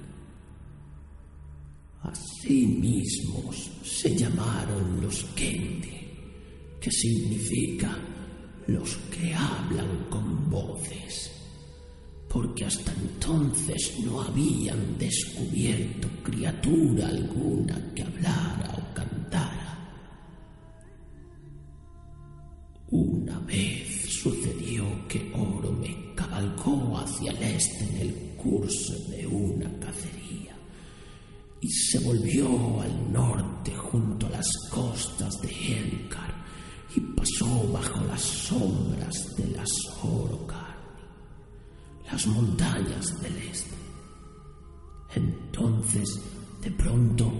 Así 2.02 2.66
mismos 2.66 3.70
se 3.82 4.16
llamaron 4.16 5.02
los 5.02 5.22
Kendi, 5.36 6.00
que 6.80 6.90
significa 6.90 7.94
los 8.68 8.96
que 9.12 9.34
hablan 9.34 10.06
con 10.08 10.48
voces, 10.48 11.30
porque 12.28 12.64
hasta 12.64 12.92
entonces 12.92 13.98
no 14.04 14.22
habían 14.22 14.96
descubierto 14.96 16.08
criatura 16.22 17.08
alguna 17.08 17.92
que 17.94 18.02
hablara 18.02 18.74
o 18.78 18.94
cantara. 18.94 19.19
Una 22.90 23.38
vez 23.40 24.12
sucedió 24.20 24.84
que 25.06 25.32
Oro 25.32 25.70
me 25.70 26.12
cabalgó 26.16 26.98
hacia 26.98 27.30
el 27.30 27.42
este 27.42 27.84
en 27.84 27.96
el 27.98 28.36
curso 28.36 28.94
de 29.10 29.24
una 29.28 29.70
cacería 29.78 30.56
y 31.60 31.70
se 31.70 32.00
volvió 32.00 32.80
al 32.80 33.12
norte 33.12 33.72
junto 33.76 34.26
a 34.26 34.30
las 34.30 34.48
costas 34.70 35.40
de 35.40 35.48
Helcar 35.50 36.34
y 36.96 37.00
pasó 37.00 37.70
bajo 37.72 38.04
las 38.06 38.22
sombras 38.22 39.36
de 39.36 39.46
las 39.52 39.70
Orocarni, 40.02 41.04
las 42.10 42.26
montañas 42.26 43.22
del 43.22 43.36
este. 43.36 43.76
Entonces, 45.14 46.20
de 46.60 46.72
pronto, 46.72 47.30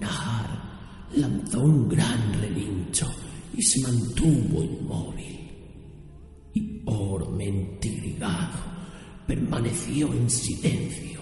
Nahar 0.00 1.08
lanzó 1.14 1.60
un 1.60 1.88
gran 1.88 2.40
relincho 2.42 3.08
y 3.58 3.62
se 3.62 3.80
mantuvo 3.80 4.62
inmóvil. 4.62 5.36
Y 6.54 6.80
Oro, 6.86 7.28
mentirigado, 7.32 8.56
permaneció 9.26 10.14
en 10.14 10.30
silencio 10.30 11.20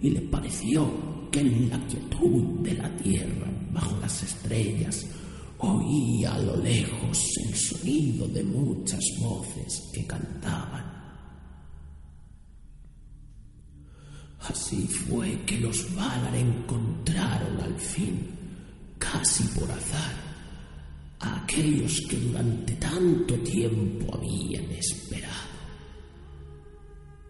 y 0.00 0.08
le 0.08 0.22
pareció 0.22 1.28
que 1.30 1.40
en 1.40 1.68
la 1.68 1.78
quietud 1.86 2.60
de 2.60 2.72
la 2.74 2.88
tierra, 2.96 3.46
bajo 3.72 3.94
las 4.00 4.22
estrellas, 4.22 5.06
oía 5.58 6.34
a 6.34 6.38
lo 6.38 6.56
lejos 6.56 7.22
el 7.44 7.54
sonido 7.54 8.26
de 8.28 8.42
muchas 8.42 9.04
voces 9.20 9.90
que 9.92 10.06
cantaban. 10.06 10.96
Así 14.40 14.86
fue 14.86 15.42
que 15.44 15.60
los 15.60 15.94
Valar 15.94 16.34
encontraron 16.36 17.60
al 17.60 17.74
fin, 17.78 18.30
casi 18.98 19.44
por 19.48 19.70
azar, 19.70 20.25
a 21.20 21.42
aquellos 21.42 22.00
que 22.08 22.16
durante 22.16 22.74
tanto 22.74 23.34
tiempo 23.38 24.14
habían 24.14 24.70
esperado. 24.72 25.56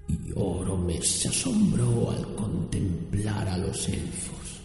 Y 0.09 0.33
Oromes 0.35 1.09
se 1.09 1.29
asombró 1.29 2.11
al 2.11 2.35
contemplar 2.35 3.49
a 3.49 3.59
los 3.59 3.88
elfos, 3.88 4.61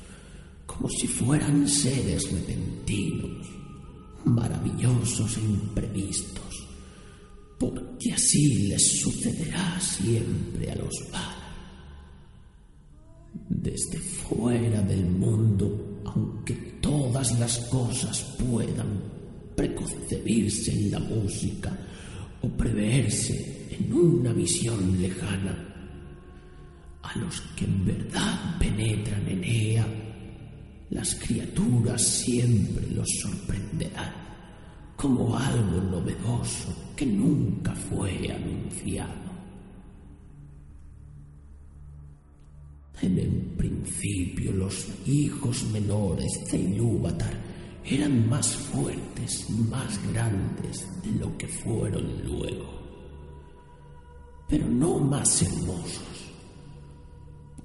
como 0.65 0.89
si 0.89 1.07
fueran 1.07 1.67
seres 1.67 2.31
repentinos, 2.31 3.47
maravillosos 4.25 5.37
e 5.37 5.41
imprevistos, 5.41 6.67
porque 7.59 8.13
así 8.13 8.67
les 8.67 8.99
sucederá 8.99 9.79
siempre 9.79 10.71
a 10.71 10.75
los 10.75 10.93
Valar. 11.11 11.41
Desde 13.49 13.97
fuera 13.97 14.81
del 14.81 15.05
mundo, 15.05 16.01
aunque 16.05 16.53
todas 16.91 17.39
las 17.39 17.57
cosas 17.69 18.35
puedan 18.37 19.01
preconcebirse 19.55 20.73
en 20.73 20.91
la 20.91 20.99
música 20.99 21.71
o 22.41 22.49
preverse 22.49 23.67
en 23.71 23.93
una 23.93 24.33
visión 24.33 25.01
lejana. 25.01 25.55
A 27.03 27.17
los 27.17 27.39
que 27.55 27.63
en 27.63 27.85
verdad 27.85 28.57
penetran 28.59 29.25
en 29.25 29.41
ella, 29.41 29.87
las 30.89 31.15
criaturas 31.15 32.01
siempre 32.05 32.85
los 32.91 33.07
sorprenderán 33.21 34.13
como 34.97 35.37
algo 35.37 35.81
novedoso 35.81 36.75
que 36.93 37.05
nunca 37.05 37.73
fue 37.73 38.11
anunciado. 38.33 39.30
En 43.01 43.17
el 43.17 43.31
principio 43.57 44.51
los 44.51 44.87
hijos 45.07 45.63
menores 45.71 46.31
de 46.51 46.57
Ilúvatar 46.59 47.33
eran 47.83 48.29
más 48.29 48.55
fuertes 48.55 49.49
más 49.49 49.99
grandes 50.13 50.87
de 51.01 51.11
lo 51.19 51.35
que 51.35 51.47
fueron 51.47 52.23
luego, 52.23 52.69
pero 54.47 54.67
no 54.67 54.99
más 54.99 55.41
hermosos, 55.41 56.31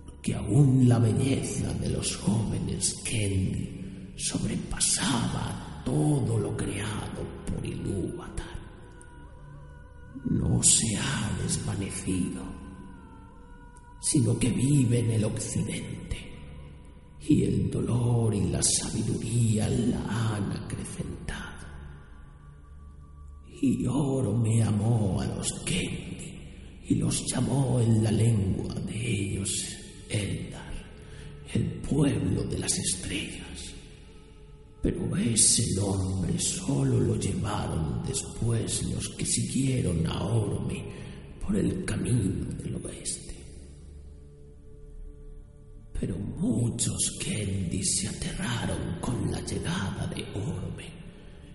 porque 0.07 0.35
aún 0.35 0.89
la 0.89 0.99
belleza 0.99 1.71
de 1.75 1.91
los 1.91 2.17
jóvenes 2.17 2.95
Kendi 3.05 4.15
sobrepasaba 4.17 5.83
todo 5.85 6.39
lo 6.39 6.57
creado 6.57 7.23
por 7.47 7.65
Ilúvatar. 7.65 8.57
no 10.31 10.63
se 10.63 10.97
ha 10.97 11.43
desvanecido, 11.43 12.43
sino 14.01 14.39
que 14.39 14.51
vive 14.51 15.01
en 15.01 15.11
el 15.13 15.25
occidente, 15.25 16.17
y 17.29 17.43
el 17.45 17.71
dolor 17.71 18.35
y 18.35 18.49
la 18.51 18.63
sabiduría 18.63 19.69
la 19.69 20.37
han 20.37 20.53
acrecentado. 20.53 21.67
Y 23.61 23.87
Oro 23.87 24.37
me 24.37 24.63
amó 24.63 25.21
a 25.21 25.27
los 25.27 25.51
Kendi 25.65 26.17
y 26.89 26.95
los 26.97 27.25
llamó 27.27 27.81
en 27.81 28.05
la 28.05 28.13
lengua 28.13 28.75
de 28.75 29.11
ellos 29.11 29.51
Eldar, 30.09 30.73
el 31.53 31.65
pueblo 31.81 32.45
de 32.45 32.59
las 32.59 32.79
estrellas. 32.79 33.75
Pero 34.83 35.17
ese 35.17 35.65
nombre 35.75 36.39
solo 36.39 37.01
lo 37.01 37.17
llevaron 37.17 38.05
después 38.07 38.85
los 38.85 39.09
que 39.17 39.27
siguieron 39.27 40.07
a 40.07 40.23
Orme 40.23 40.85
por 41.45 41.57
el 41.57 41.85
camino 41.85 42.53
del 42.63 42.77
oeste. 42.85 43.36
Pero 45.99 46.17
muchos 46.17 47.17
Kendi 47.19 47.83
se 47.83 48.09
aterraron 48.09 48.99
con 49.01 49.31
la 49.31 49.41
llegada 49.41 50.07
de 50.15 50.23
Orme 50.35 50.91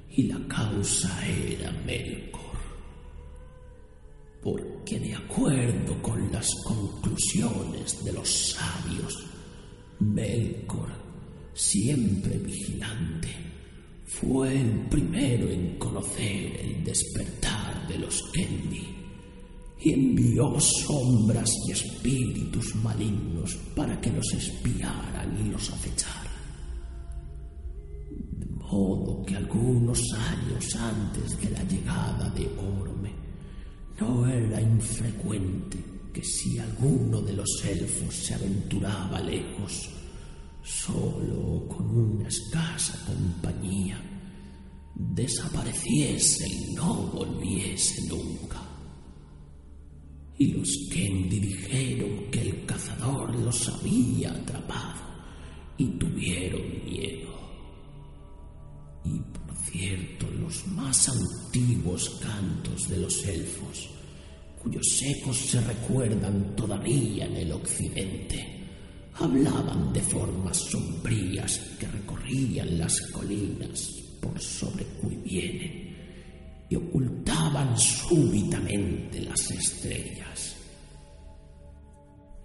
y 0.10 0.24
la 0.24 0.40
causa 0.48 1.28
era 1.28 1.72
Melkor. 1.86 2.42
Porque 4.42 5.00
de 5.00 5.14
acuerdo 5.14 6.02
con 6.02 6.32
las 6.32 6.48
conclusiones 6.64 8.04
de 8.04 8.14
los 8.14 8.30
sabios, 8.30 9.26
Melkor 10.00 10.90
siempre 11.54 12.38
vigilante, 12.38 13.30
fue 14.06 14.60
el 14.60 14.88
primero 14.90 15.50
en 15.50 15.78
conocer 15.78 16.60
el 16.60 16.84
despertar 16.84 17.88
de 17.88 18.00
los 18.00 18.22
Kendi 18.34 19.01
y 19.84 19.94
envió 19.94 20.60
sombras 20.60 21.50
y 21.68 21.72
espíritus 21.72 22.76
malignos 22.76 23.56
para 23.76 24.00
que 24.00 24.12
los 24.12 24.34
espiaran 24.34 25.36
y 25.44 25.50
los 25.50 25.70
acecharan. 25.72 26.32
De 28.32 28.46
modo 28.46 29.24
que 29.26 29.36
algunos 29.36 30.00
años 30.14 30.76
antes 30.76 31.42
de 31.42 31.50
la 31.50 31.64
llegada 31.64 32.30
de 32.30 32.48
Orme, 32.60 33.12
no 34.00 34.28
era 34.28 34.62
infrecuente 34.62 35.84
que 36.14 36.24
si 36.24 36.60
alguno 36.60 37.22
de 37.22 37.34
los 37.34 37.64
elfos 37.66 38.14
se 38.14 38.36
aventuraba 38.36 39.20
lejos, 39.22 39.90
solo 40.64 41.68
con 41.68 41.90
una 41.90 42.28
escasa 42.28 43.04
compañía, 43.06 44.00
desapareciese 44.94 46.48
y 46.48 46.74
no 46.74 47.08
volviese 47.08 48.08
nunca. 48.08 48.61
Y 50.42 50.48
los 50.54 50.76
Kendi 50.92 51.40
dijeron 51.40 52.32
que 52.32 52.42
el 52.42 52.66
cazador 52.66 53.36
los 53.36 53.70
había 53.70 54.32
atrapado 54.32 55.00
y 55.78 55.86
tuvieron 56.00 56.64
miedo. 56.84 57.30
Y 59.06 59.20
por 59.20 59.56
cierto, 59.56 60.26
los 60.40 60.66
más 60.70 61.10
antiguos 61.10 62.20
cantos 62.24 62.90
de 62.90 62.98
los 62.98 63.24
elfos, 63.28 63.88
cuyos 64.60 65.04
ecos 65.04 65.38
se 65.38 65.62
recuerdan 65.62 66.56
todavía 66.56 67.28
en 67.28 67.38
el 67.38 67.52
occidente, 67.52 68.68
hablaban 69.14 69.94
de 69.94 70.02
formas 70.02 70.58
sombrías 70.58 71.60
que 71.80 71.86
recorrían 71.86 72.80
las 72.80 73.00
colinas 73.12 73.92
por 74.20 74.42
sobre 74.42 74.86
cui 75.00 75.91
y 76.72 76.76
ocultaban 76.78 77.78
súbitamente 77.78 79.20
las 79.20 79.52
estrellas. 79.52 80.56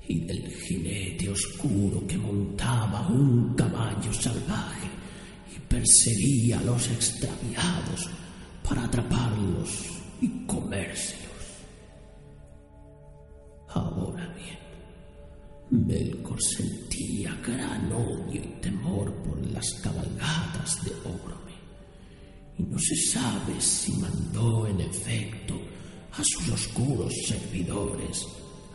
Y 0.08 0.26
del 0.26 0.50
jinete 0.50 1.30
oscuro 1.30 2.04
que 2.08 2.18
montaba 2.18 3.06
un 3.06 3.54
caballo 3.54 4.12
salvaje 4.12 4.88
y 5.54 5.60
perseguía 5.60 6.58
a 6.58 6.64
los 6.64 6.90
extraviados 6.90 8.10
para 8.68 8.84
atraparlos 8.84 9.84
y 10.20 10.44
comérselos. 10.44 11.26
Ahora 13.68 14.26
bien, 14.34 15.86
Melkor 15.86 16.42
sentía 16.42 17.32
gran 17.46 17.92
odio 17.92 18.42
y 18.42 18.60
temor 18.60 19.14
por 19.22 19.38
las 19.52 19.72
cabalgatas 19.84 20.84
de 20.84 20.90
Ogrome, 21.08 21.45
y 22.58 22.62
no 22.62 22.78
se 22.78 22.96
sabe 22.96 23.60
si 23.60 23.92
mandó 23.92 24.66
en 24.66 24.80
efecto 24.80 25.54
a 26.12 26.22
sus 26.24 26.48
oscuros 26.48 27.12
servidores 27.26 28.26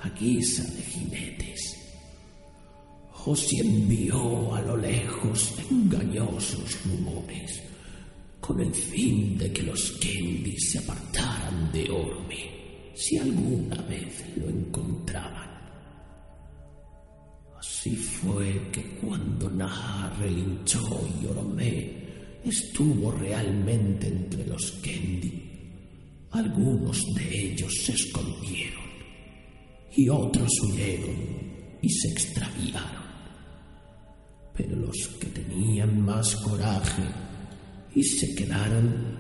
a 0.02 0.10
guisa 0.10 0.64
de 0.64 0.82
jinetes, 0.82 1.78
o 3.26 3.36
si 3.36 3.60
envió 3.60 4.54
a 4.56 4.62
lo 4.62 4.78
lejos 4.78 5.54
engañosos 5.70 6.84
rumores 6.86 7.62
con 8.40 8.60
el 8.60 8.74
fin 8.74 9.38
de 9.38 9.52
que 9.54 9.64
los 9.64 9.92
Kendi 10.00 10.58
se 10.58 10.80
apartaran 10.80 11.72
de 11.72 11.90
Orme 11.92 12.62
si 12.96 13.18
alguna 13.18 13.78
vez 13.84 14.24
lo 14.38 14.50
encontraban. 14.50 15.50
Así 17.58 17.96
fue 17.96 18.70
que 18.72 18.84
cuando 19.00 19.50
Nahar 19.50 20.20
relinchó 20.20 21.08
y 21.22 21.28
Oromé 21.28 22.01
estuvo 22.44 23.12
realmente 23.12 24.08
entre 24.08 24.46
los 24.48 24.72
Kendi, 24.84 25.42
algunos 26.32 27.06
de 27.16 27.52
ellos 27.52 27.74
se 27.84 27.94
escondieron 27.94 28.82
y 29.96 30.08
otros 30.10 30.50
huyeron 30.64 31.16
y 31.82 31.90
se 31.90 32.08
extraviaron. 32.10 33.02
Pero 34.54 34.76
los 34.78 35.08
que 35.20 35.28
tenían 35.28 36.02
más 36.02 36.36
coraje 36.38 37.04
y 37.96 38.04
se 38.04 38.34
quedaron 38.36 39.20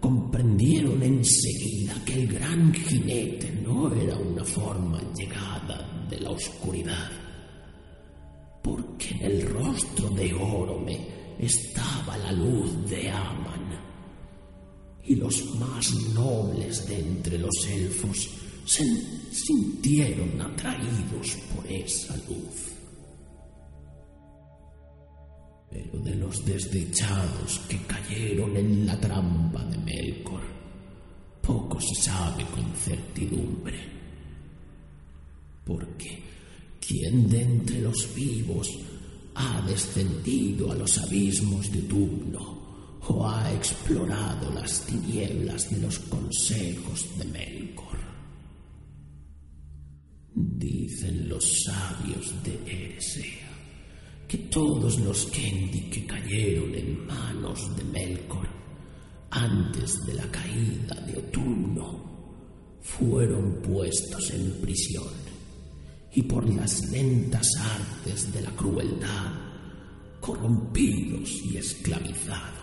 comprendieron 0.00 1.02
enseguida 1.02 1.94
que 2.04 2.14
el 2.14 2.28
gran 2.28 2.72
jinete 2.74 3.50
no 3.64 3.92
era 3.94 4.16
una 4.16 4.44
forma 4.44 5.00
llegada 5.16 6.06
de 6.10 6.20
la 6.20 6.30
oscuridad 6.30 7.10
porque 8.64 9.10
en 9.10 9.22
el 9.24 9.42
rostro 9.42 10.08
de 10.10 10.32
Orome 10.32 11.23
estaba 11.38 12.16
la 12.18 12.32
luz 12.32 12.88
de 12.88 13.10
Aman. 13.10 13.80
Y 15.04 15.16
los 15.16 15.44
más 15.56 15.92
nobles 16.14 16.86
de 16.86 16.98
entre 16.98 17.38
los 17.38 17.66
elfos 17.68 18.30
se 18.64 18.84
sintieron 19.30 20.40
atraídos 20.40 21.36
por 21.54 21.66
esa 21.66 22.16
luz. 22.28 22.72
Pero 25.70 25.98
de 26.00 26.14
los 26.14 26.44
desdichados 26.44 27.60
que 27.68 27.78
cayeron 27.82 28.56
en 28.56 28.86
la 28.86 28.98
trampa 28.98 29.64
de 29.64 29.78
Melkor, 29.78 30.42
poco 31.42 31.80
se 31.80 31.94
sabe 31.94 32.44
con 32.46 32.72
certidumbre. 32.74 33.92
Porque 35.64 36.22
¿Quién 36.86 37.30
de 37.30 37.40
entre 37.40 37.80
los 37.80 38.14
vivos 38.14 38.68
ha 39.34 39.60
descendido 39.66 40.72
a 40.72 40.74
los 40.76 40.98
abismos 40.98 41.70
de 41.70 41.82
Tumno 41.82 43.00
o 43.06 43.28
ha 43.28 43.52
explorado 43.52 44.52
las 44.52 44.86
tinieblas 44.86 45.70
de 45.70 45.78
los 45.78 45.98
consejos 46.00 47.06
de 47.18 47.24
Melkor? 47.26 47.98
Dicen 50.34 51.28
los 51.28 51.44
sabios 51.64 52.34
de 52.42 52.54
Eresea 52.66 53.50
que 54.26 54.38
todos 54.38 54.98
los 55.00 55.26
Kendi 55.26 55.90
que 55.90 56.06
cayeron 56.06 56.74
en 56.74 57.06
manos 57.06 57.76
de 57.76 57.84
Melkor 57.84 58.48
antes 59.30 60.04
de 60.06 60.14
la 60.14 60.26
caída 60.30 60.94
de 61.06 61.18
Otumno 61.18 62.14
fueron 62.80 63.60
puestos 63.62 64.30
en 64.30 64.52
prisión 64.60 65.23
y 66.14 66.22
por 66.22 66.48
las 66.48 66.80
lentas 66.90 67.48
artes 67.58 68.32
de 68.32 68.42
la 68.42 68.50
crueldad, 68.52 69.32
corrompidos 70.20 71.30
y 71.44 71.56
esclavizados. 71.56 72.54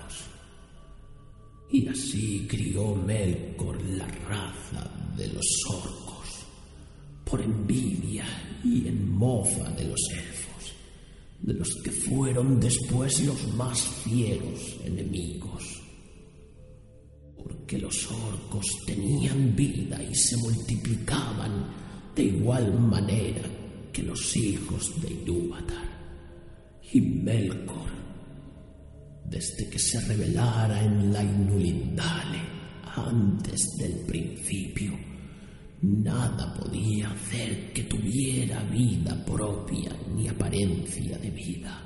Y 1.70 1.88
así 1.88 2.48
crió 2.50 2.96
Melkor 2.96 3.82
la 3.84 4.08
raza 4.08 4.90
de 5.18 5.28
los 5.28 5.46
orcos, 5.70 6.46
por 7.26 7.42
envidia 7.42 8.26
y 8.64 8.88
en 8.88 9.12
mofa 9.12 9.70
de 9.72 9.86
los 9.86 10.00
elfos, 10.12 10.74
de 11.42 11.54
los 11.54 11.76
que 11.84 11.92
fueron 11.92 12.60
después 12.60 13.26
los 13.26 13.54
más 13.56 13.82
fieros 13.82 14.78
enemigos. 14.86 15.64
Porque 17.38 17.80
los 17.80 18.10
orcos 18.12 18.66
tenían 18.86 19.56
vida 19.56 20.02
y 20.04 20.16
se 20.16 20.38
multiplicaban 20.38 21.91
de 22.16 22.24
igual 22.24 22.80
manera 22.80 23.42
que 23.92 24.04
los 24.04 24.36
hijos 24.36 25.02
de 25.02 25.14
Ilúvatar. 25.14 25.90
Y 26.94 27.02
Melkor, 27.02 27.90
desde 29.26 29.70
que 29.70 29.80
se 29.80 30.00
revelara 30.02 30.84
en 30.84 31.14
la 31.14 31.24
Inulindale, 31.24 32.40
antes 32.96 33.78
del 33.78 34.06
principio, 34.06 34.92
nada 35.82 36.54
podía 36.54 37.10
hacer 37.12 37.72
que 37.72 37.84
tuviera 37.84 38.62
vida 38.64 39.16
propia 39.26 39.96
ni 40.16 40.28
apariencia 40.28 41.18
de 41.18 41.30
vida. 41.30 41.82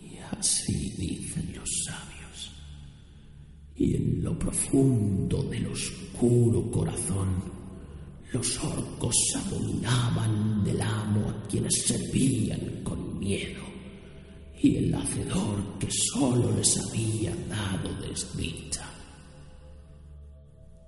Y 0.00 0.16
así 0.36 0.94
dicen 0.96 1.52
los 1.54 1.68
sabios. 1.86 2.52
Y 3.76 3.96
en 3.96 4.22
lo 4.22 4.38
profundo 4.38 5.42
del 5.42 5.66
oscuro 5.66 6.70
corazón, 6.70 7.63
los 8.34 8.58
orcos 8.64 9.14
abominaban 9.36 10.64
del 10.64 10.82
amo 10.82 11.30
a 11.30 11.46
quienes 11.46 11.84
servían 11.86 12.82
con 12.82 13.16
miedo 13.20 13.62
y 14.60 14.76
el 14.76 14.92
hacedor 14.92 15.78
que 15.78 15.88
sólo 15.88 16.50
les 16.56 16.76
había 16.78 17.32
dado 17.48 17.94
desdicha. 18.00 18.90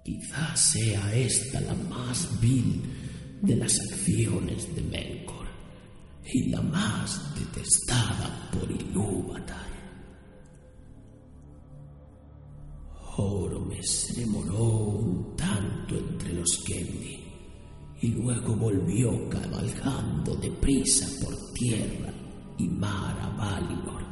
Quizás 0.04 0.72
sea 0.72 1.14
esta 1.14 1.60
la 1.60 1.74
más 1.74 2.28
vil 2.40 2.82
de 3.42 3.54
las 3.54 3.78
acciones 3.92 4.74
de 4.74 4.82
Melkor 4.82 5.46
y 6.24 6.48
la 6.48 6.62
más 6.62 7.32
detestada 7.38 8.50
por 8.50 8.68
Ilúvatar. 8.68 9.66
Orome 13.18 13.80
se 13.84 14.20
demoró 14.20 14.64
un 14.64 15.36
tanto 15.36 15.96
entre 15.96 16.32
los 16.32 16.64
Kendi 16.66 17.25
y 18.00 18.08
luego 18.08 18.54
volvió 18.54 19.28
cabalgando 19.28 20.34
deprisa 20.36 21.06
por 21.22 21.34
tierra 21.52 22.12
y 22.58 22.68
mar 22.68 23.18
a 23.20 23.28
Valinor 23.36 24.04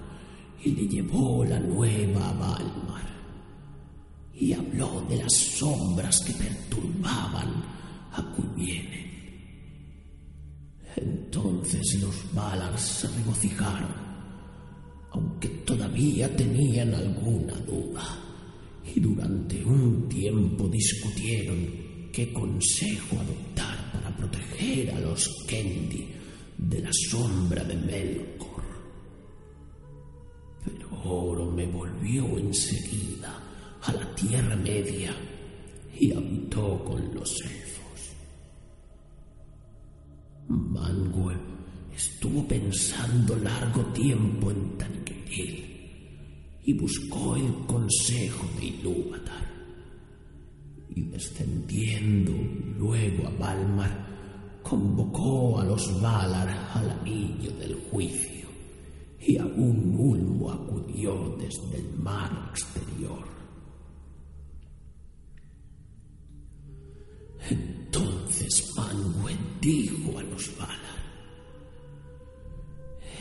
y 0.63 0.71
le 0.71 0.89
llevó 0.89 1.45
la 1.45 1.61
nueva 1.61 2.31
a 2.31 2.33
Valmar 2.33 3.15
y 4.35 4.53
habló 4.53 5.05
de 5.09 5.19
las 5.19 5.33
sombras 5.33 6.21
que 6.21 6.33
perturbaban 6.33 7.65
a 8.13 8.35
Cuivienen. 8.35 9.05
Entonces 10.97 12.01
los 12.01 12.35
Valar 12.35 12.79
se 12.79 13.09
regocijaron, 13.09 13.95
aunque 15.13 15.49
todavía 15.49 16.35
tenían 16.35 16.95
alguna 16.95 17.55
duda, 17.61 18.03
y 18.95 19.01
durante 19.01 19.65
un 19.65 20.09
tiempo 20.09 20.69
discutieron 20.69 21.84
qué 22.15 22.33
consejo 22.33 23.17
adoptar 23.19 23.91
para 23.93 24.17
proteger 24.17 24.93
a 24.93 25.01
los 25.01 25.29
Kendi 25.49 26.09
de 26.57 26.81
la 26.81 26.91
sombra 26.93 27.65
de 27.65 27.75
Melkor. 27.75 28.63
Pero 30.65 30.89
Oro 31.03 31.51
me 31.51 31.67
volvió 31.67 32.39
enseguida 32.39 33.37
a 33.83 33.93
la 33.93 34.15
Tierra 34.15 34.55
Media 34.55 35.13
y 35.99 36.13
habitó 36.13 36.85
con 36.85 37.13
los 37.13 37.35
elfos. 37.43 38.15
Mangue 40.49 41.37
estuvo 41.97 42.47
pensando 42.47 43.35
largo 43.37 43.83
tiempo 43.87 44.53
en 44.53 44.79
Tangiril 44.79 45.65
y 46.63 46.73
buscó 46.75 47.35
el 47.35 47.67
consejo 47.67 48.49
de 48.61 48.67
Ilúvatar. 48.67 49.24
Y 50.95 51.03
descendiendo 51.03 52.33
luego 52.79 53.27
a 53.27 53.31
Valmar, 53.31 54.61
convocó 54.63 55.61
a 55.61 55.65
los 55.65 56.01
Valar 56.01 56.49
al 56.49 56.91
anillo 56.91 57.51
del 57.59 57.75
juicio 57.91 58.49
y 59.21 59.39
a 59.39 59.45
un 59.45 59.97
ulmo 59.99 60.51
acudió 60.51 61.37
desde 61.39 61.79
el 61.79 61.99
mar 61.99 62.51
exterior. 62.51 63.25
Entonces 67.51 68.73
Manwë 68.77 69.37
dijo 69.61 70.19
a 70.19 70.23
los 70.23 70.57
Valar, 70.57 70.85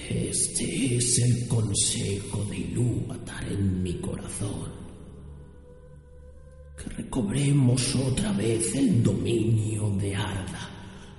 este 0.09 0.97
es 0.97 1.19
el 1.19 1.47
consejo 1.47 2.43
de 2.49 2.57
Ilúvatar 2.57 3.47
en 3.51 3.83
mi 3.83 3.93
corazón, 3.99 4.71
recobremos 6.97 7.95
otra 7.95 8.31
vez 8.33 8.75
el 8.75 9.03
dominio 9.03 9.89
de 9.91 10.15
Arda 10.15 10.69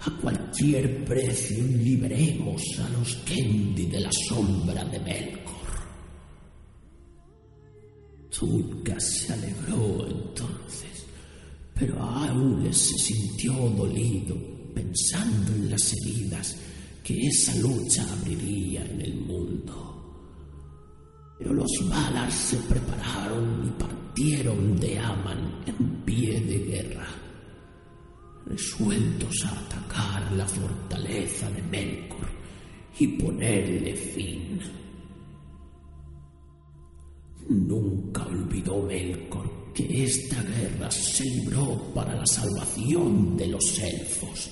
a 0.06 0.10
cualquier 0.20 1.04
precio 1.04 1.64
liberemos 1.64 2.62
a 2.78 2.88
los 2.90 3.14
Kendi 3.24 3.86
de 3.86 4.00
la 4.00 4.10
sombra 4.28 4.84
de 4.84 5.00
Melkor. 5.00 5.54
Tulka 8.28 9.00
se 9.00 9.32
alegró 9.32 10.06
entonces, 10.06 11.06
pero 11.74 12.02
Aule 12.02 12.72
se 12.72 12.98
sintió 12.98 13.54
dolido 13.70 14.36
pensando 14.74 15.54
en 15.54 15.70
las 15.70 15.92
heridas 15.94 16.56
que 17.02 17.26
esa 17.28 17.54
lucha 17.56 18.06
abriría 18.12 18.84
en 18.84 19.00
el 19.00 19.14
mundo. 19.14 19.93
Pero 21.38 21.52
los 21.52 21.70
Valar 21.88 22.30
se 22.30 22.56
prepararon 22.58 23.66
y 23.66 23.82
partieron 23.82 24.78
de 24.78 24.98
Aman 24.98 25.62
en 25.66 26.02
pie 26.04 26.40
de 26.40 26.58
guerra 26.58 27.06
resueltos 28.46 29.44
a 29.44 29.58
atacar 29.58 30.32
la 30.32 30.46
fortaleza 30.46 31.50
de 31.50 31.62
Melkor 31.62 32.28
y 32.98 33.06
ponerle 33.08 33.96
fin. 33.96 34.60
Nunca 37.48 38.24
olvidó 38.26 38.82
Melkor 38.82 39.72
que 39.74 40.04
esta 40.04 40.42
guerra 40.42 40.90
se 40.90 41.24
libró 41.24 41.92
para 41.94 42.14
la 42.14 42.26
salvación 42.26 43.36
de 43.36 43.48
los 43.48 43.78
elfos 43.80 44.50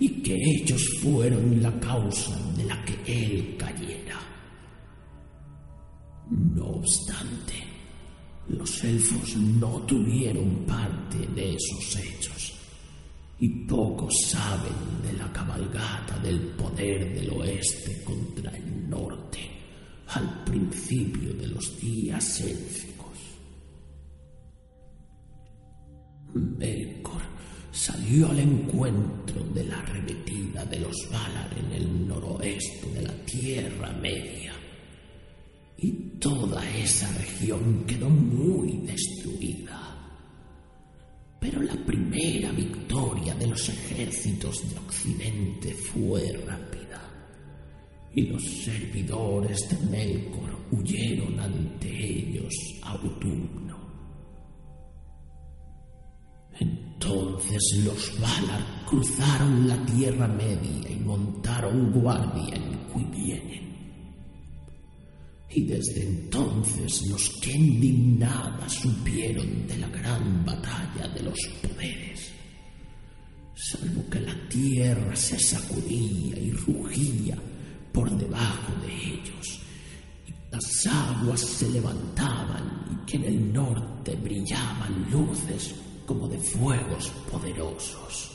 y 0.00 0.22
que 0.22 0.34
ellos 0.34 0.82
fueron 1.02 1.62
la 1.62 1.78
causa 1.78 2.36
de 2.56 2.64
la 2.64 2.84
que 2.84 2.94
él 3.06 3.56
cayera. 3.58 4.31
No 6.32 6.64
obstante, 6.64 7.52
los 8.48 8.84
elfos 8.84 9.36
no 9.36 9.82
tuvieron 9.82 10.64
parte 10.66 11.18
de 11.34 11.56
esos 11.56 11.96
hechos 11.96 12.54
y 13.38 13.48
pocos 13.66 14.14
saben 14.28 15.02
de 15.02 15.12
la 15.12 15.30
cabalgata 15.30 16.18
del 16.20 16.40
poder 16.52 17.14
del 17.14 17.30
oeste 17.32 18.02
contra 18.02 18.50
el 18.56 18.88
norte 18.88 19.40
al 20.06 20.42
principio 20.44 21.34
de 21.34 21.48
los 21.48 21.78
días 21.78 22.40
élficos. 22.40 23.18
Melkor 26.32 27.20
salió 27.70 28.30
al 28.30 28.38
encuentro 28.38 29.44
de 29.52 29.64
la 29.64 29.80
arremetida 29.80 30.64
de 30.64 30.80
los 30.80 30.96
Valar 31.10 31.50
en 31.58 31.72
el 31.72 32.08
noroeste 32.08 32.90
de 32.90 33.02
la 33.02 33.14
Tierra 33.26 33.92
Media 34.00 34.61
y 35.82 35.90
toda 36.20 36.62
esa 36.78 37.12
región 37.18 37.84
quedó 37.86 38.08
muy 38.08 38.86
destruida. 38.86 39.80
Pero 41.40 41.60
la 41.60 41.74
primera 41.84 42.52
victoria 42.52 43.34
de 43.34 43.48
los 43.48 43.68
ejércitos 43.68 44.62
de 44.70 44.78
Occidente 44.78 45.74
fue 45.74 46.40
rápida, 46.46 47.02
y 48.14 48.28
los 48.28 48.44
servidores 48.44 49.68
de 49.68 49.86
Melkor 49.88 50.56
huyeron 50.70 51.40
ante 51.40 51.88
ellos 51.88 52.54
a 52.84 52.94
Utumno. 52.94 53.76
Entonces 56.60 57.82
los 57.84 58.20
Valar 58.20 58.84
cruzaron 58.88 59.66
la 59.66 59.84
Tierra 59.84 60.28
Media 60.28 60.92
y 60.92 61.00
montaron 61.00 61.90
guardia 61.90 62.54
en 62.54 62.78
Cuivienen. 62.92 63.71
Y 65.54 65.64
desde 65.64 66.02
entonces 66.02 67.06
los 67.08 67.28
que 67.42 67.58
nada 67.58 68.66
supieron 68.68 69.66
de 69.66 69.76
la 69.76 69.88
gran 69.88 70.44
batalla 70.46 71.08
de 71.08 71.22
los 71.22 71.38
poderes, 71.60 72.32
salvo 73.54 74.08
que 74.08 74.20
la 74.20 74.48
tierra 74.48 75.14
se 75.14 75.38
sacudía 75.38 76.38
y 76.38 76.52
rugía 76.52 77.36
por 77.92 78.10
debajo 78.16 78.72
de 78.80 79.14
ellos, 79.14 79.60
y 80.26 80.32
las 80.50 80.86
aguas 80.86 81.40
se 81.40 81.68
levantaban 81.68 82.86
y 82.90 83.06
que 83.06 83.16
en 83.18 83.24
el 83.24 83.52
norte 83.52 84.16
brillaban 84.16 85.10
luces 85.10 85.74
como 86.06 86.28
de 86.28 86.38
fuegos 86.38 87.08
poderosos. 87.30 88.30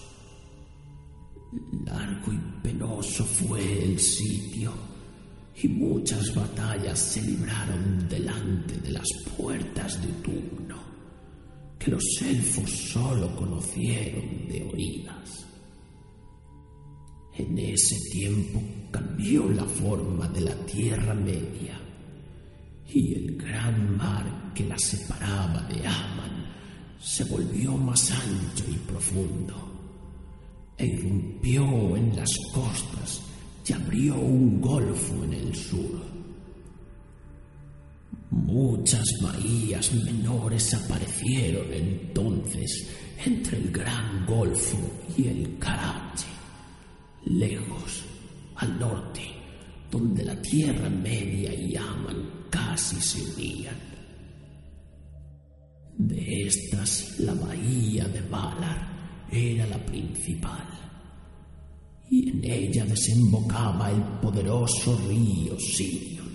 Largo 1.84 2.32
y 2.32 2.62
penoso 2.62 3.26
fue 3.26 3.84
el 3.84 4.00
sitio 4.00 4.97
y 5.60 5.68
muchas 5.68 6.36
batallas 6.36 7.00
se 7.00 7.22
libraron 7.22 8.08
delante 8.08 8.78
de 8.78 8.92
las 8.92 9.08
puertas 9.36 10.00
de 10.02 10.10
Turno, 10.22 10.78
que 11.80 11.92
los 11.92 12.04
elfos 12.22 12.70
solo 12.70 13.36
conocieron 13.36 14.48
de 14.48 14.70
oídas. 14.72 15.46
En 17.36 17.58
ese 17.58 17.96
tiempo 18.12 18.62
cambió 18.92 19.50
la 19.50 19.66
forma 19.66 20.28
de 20.28 20.42
la 20.42 20.56
Tierra 20.66 21.14
Media 21.14 21.80
y 22.88 23.16
el 23.16 23.38
gran 23.38 23.98
mar 23.98 24.52
que 24.54 24.66
la 24.66 24.78
separaba 24.78 25.62
de 25.64 25.86
Aman 25.88 26.46
se 27.00 27.24
volvió 27.26 27.76
más 27.78 28.12
ancho 28.12 28.64
y 28.70 28.76
profundo 28.92 29.56
e 30.78 30.86
irrumpió 30.86 31.96
en 31.96 32.16
las 32.16 32.30
costas 32.54 33.27
y 33.68 33.74
abrió 33.74 34.16
un 34.16 34.62
golfo 34.62 35.24
en 35.24 35.34
el 35.34 35.56
sur. 35.56 36.02
Muchas 38.30 39.06
bahías 39.22 39.94
menores 39.94 40.74
aparecieron 40.74 41.74
entonces 41.74 42.90
entre 43.26 43.58
el 43.58 43.72
gran 43.72 44.26
golfo 44.26 44.78
y 45.18 45.28
el 45.28 45.58
Karachi, 45.58 46.28
lejos 47.26 48.04
al 48.56 48.80
norte, 48.80 49.22
donde 49.90 50.24
la 50.24 50.42
Tierra 50.42 50.90
Media 50.90 51.54
y 51.54 51.72
Yaman 51.72 52.46
casi 52.50 53.00
se 53.02 53.22
unían. 53.22 53.76
De 55.98 56.48
estas, 56.48 57.20
la 57.20 57.34
bahía 57.34 58.06
de 58.06 58.22
Valar 58.22 59.26
era 59.32 59.66
la 59.66 59.84
principal, 59.86 60.87
y 62.10 62.30
en 62.30 62.44
ella 62.44 62.86
desembocaba 62.86 63.92
el 63.92 64.02
poderoso 64.22 64.98
río 65.08 65.60
Sirion, 65.60 66.28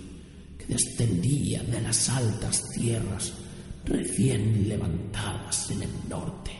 que 0.57 0.65
descendía 0.65 1.63
de 1.63 1.81
las 1.81 2.09
altas 2.09 2.63
tierras 2.75 3.33
recién 3.85 4.67
levantadas 4.67 5.71
en 5.71 5.83
el 5.83 5.89
norte. 6.09 6.51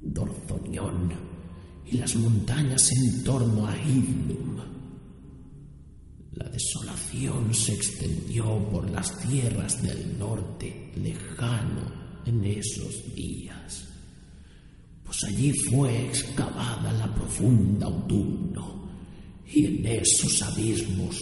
Dorzoñón 0.00 1.12
y 1.86 1.98
las 1.98 2.14
montañas 2.16 2.90
en 2.92 3.24
torno 3.24 3.66
a 3.66 3.76
Idlum. 3.76 4.56
La 6.32 6.48
desolación 6.50 7.52
se 7.52 7.74
extendió 7.74 8.68
por 8.70 8.88
las 8.90 9.18
tierras 9.20 9.82
del 9.82 10.18
norte 10.18 10.92
lejano 10.96 12.22
en 12.26 12.44
esos 12.44 13.14
días, 13.14 13.88
pues 15.08 15.24
allí 15.24 15.50
fue 15.70 16.04
excavada 16.04 16.92
la 16.92 17.14
profunda 17.14 17.86
autumno 17.86 18.90
y 19.50 19.64
en 19.64 19.86
esos 19.86 20.42
abismos 20.42 21.16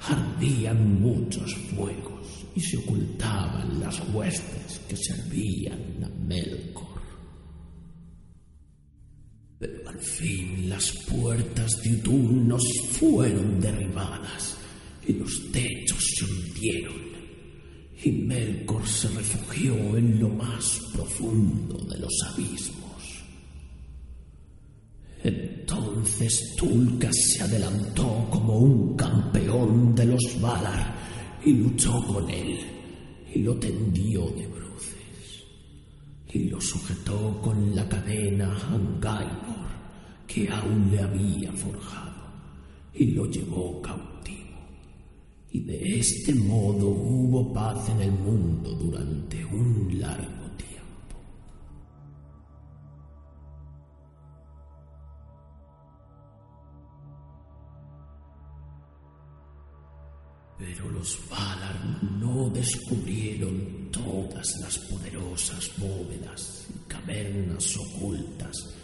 ardían 0.00 1.00
muchos 1.00 1.54
fuegos 1.54 2.26
y 2.56 2.60
se 2.60 2.78
ocultaban 2.78 3.78
las 3.78 4.02
huestes 4.12 4.80
que 4.88 4.96
servían 4.96 6.02
a 6.02 6.08
Melkor. 6.26 7.00
Pero 9.60 9.88
al 9.88 10.00
fin 10.00 10.68
las 10.68 10.90
puertas 11.08 11.80
de 11.82 11.94
Utumnos 11.94 12.64
fueron 12.98 13.60
derribadas 13.60 14.56
y 15.06 15.12
los 15.12 15.52
techos 15.52 16.04
se 16.16 16.24
hundieron. 16.24 17.10
Y 18.02 18.10
Melkor 18.10 18.88
se 18.88 19.08
refugió 19.08 19.96
en 19.96 20.18
lo 20.18 20.30
más 20.30 20.80
profundo 20.92 21.76
de 21.84 21.98
los 22.00 22.12
abismos. 22.32 22.69
Tulkas 26.56 27.16
se 27.16 27.42
adelantó 27.42 28.28
como 28.30 28.58
un 28.58 28.96
campeón 28.96 29.94
de 29.94 30.06
los 30.06 30.40
Valar 30.40 30.94
y 31.44 31.52
luchó 31.52 31.92
con 32.06 32.28
él 32.28 32.58
y 33.34 33.38
lo 33.40 33.56
tendió 33.56 34.26
de 34.30 34.50
y 36.32 36.48
lo 36.48 36.60
sujetó 36.60 37.40
con 37.40 37.74
la 37.74 37.88
cadena 37.88 38.54
a 38.54 38.78
Gainor 39.00 39.70
que 40.26 40.48
aún 40.48 40.90
le 40.92 41.00
había 41.00 41.52
forjado 41.52 42.10
y 42.94 43.06
lo 43.12 43.26
llevó 43.26 43.82
cautivo. 43.82 44.58
Y 45.50 45.60
de 45.60 45.98
este 45.98 46.34
modo 46.34 46.88
hubo 46.88 47.52
paz 47.52 47.88
en 47.88 48.02
el 48.02 48.12
mundo 48.12 48.70
durante 48.70 49.44
un 49.44 49.98
largo 49.98 50.39
Pero 60.60 60.90
los 60.90 61.18
Valar 61.30 61.74
no 62.20 62.50
descubrieron 62.50 63.88
todas 63.90 64.46
las 64.60 64.78
poderosas 64.78 65.70
bóvedas 65.78 66.66
y 66.68 66.86
cavernas 66.86 67.76
ocultas 67.78 68.74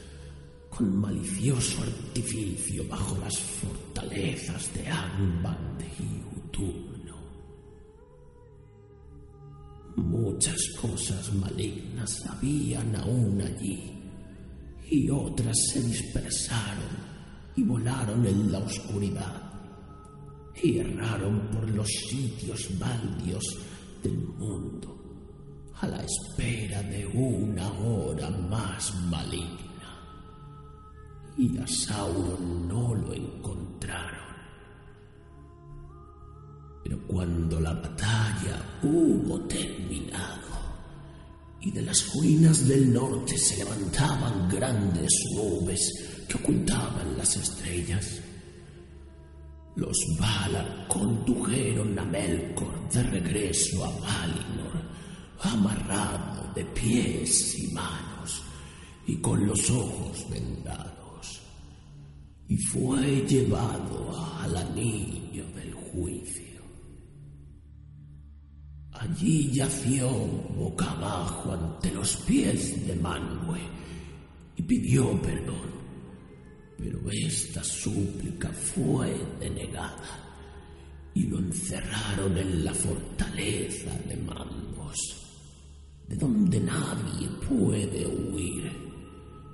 con 0.70 0.96
malicioso 0.96 1.82
artificio 1.82 2.82
bajo 2.88 3.18
las 3.18 3.38
fortalezas 3.38 4.72
de 4.72 4.88
Angband 4.88 5.82
y 6.00 6.38
Uturno. 6.38 7.16
Muchas 9.96 10.60
cosas 10.80 11.32
malignas 11.34 12.24
habían 12.26 12.96
aún 12.96 13.40
allí 13.42 13.92
y 14.90 15.10
otras 15.10 15.56
se 15.72 15.82
dispersaron 15.82 16.96
y 17.54 17.62
volaron 17.62 18.26
en 18.26 18.52
la 18.52 18.58
oscuridad 18.58 19.45
y 20.62 20.78
erraron 20.78 21.48
por 21.52 21.68
los 21.70 21.88
sitios 21.88 22.68
baldios 22.78 23.44
del 24.02 24.16
mundo 24.16 24.96
a 25.80 25.86
la 25.86 26.02
espera 26.02 26.82
de 26.82 27.06
una 27.06 27.70
hora 27.80 28.30
más 28.30 28.94
maligna. 29.10 29.66
Y 31.36 31.58
a 31.58 31.66
Sauron 31.66 32.66
no 32.66 32.94
lo 32.94 33.12
encontraron. 33.12 34.26
Pero 36.82 37.06
cuando 37.06 37.60
la 37.60 37.74
batalla 37.74 38.78
hubo 38.82 39.40
terminado 39.40 40.46
y 41.60 41.70
de 41.72 41.82
las 41.82 42.14
ruinas 42.14 42.66
del 42.66 42.92
norte 42.92 43.36
se 43.36 43.58
levantaban 43.58 44.48
grandes 44.48 45.10
nubes 45.34 46.24
que 46.28 46.36
ocultaban 46.38 47.18
las 47.18 47.36
estrellas, 47.36 48.20
los 49.76 49.98
Valar 50.18 50.86
condujeron 50.88 51.98
a 51.98 52.04
Melkor 52.04 52.88
de 52.88 53.02
regreso 53.02 53.84
a 53.84 53.90
Valinor, 54.00 54.82
amarrado 55.42 56.52
de 56.54 56.64
pies 56.64 57.58
y 57.58 57.72
manos 57.72 58.42
y 59.06 59.16
con 59.16 59.46
los 59.46 59.70
ojos 59.70 60.26
vendados, 60.30 61.42
y 62.48 62.56
fue 62.56 63.26
llevado 63.28 64.14
al 64.40 64.56
anillo 64.56 65.44
del 65.54 65.74
juicio. 65.74 66.62
Allí 68.92 69.52
yació 69.52 70.08
boca 70.56 70.90
abajo 70.90 71.52
ante 71.52 71.92
los 71.92 72.16
pies 72.26 72.86
de 72.86 72.96
Manwë 72.96 73.60
y 74.56 74.62
pidió 74.62 75.20
perdón 75.20 75.75
pero 76.78 77.10
esta 77.10 77.64
súplica 77.64 78.50
fue 78.50 79.16
denegada 79.40 80.26
y 81.14 81.22
lo 81.28 81.38
encerraron 81.38 82.36
en 82.36 82.64
la 82.64 82.74
fortaleza 82.74 83.90
de 84.06 84.16
Mandos, 84.16 84.98
de 86.06 86.16
donde 86.16 86.60
nadie 86.60 87.26
puede 87.48 88.06
huir, 88.06 88.70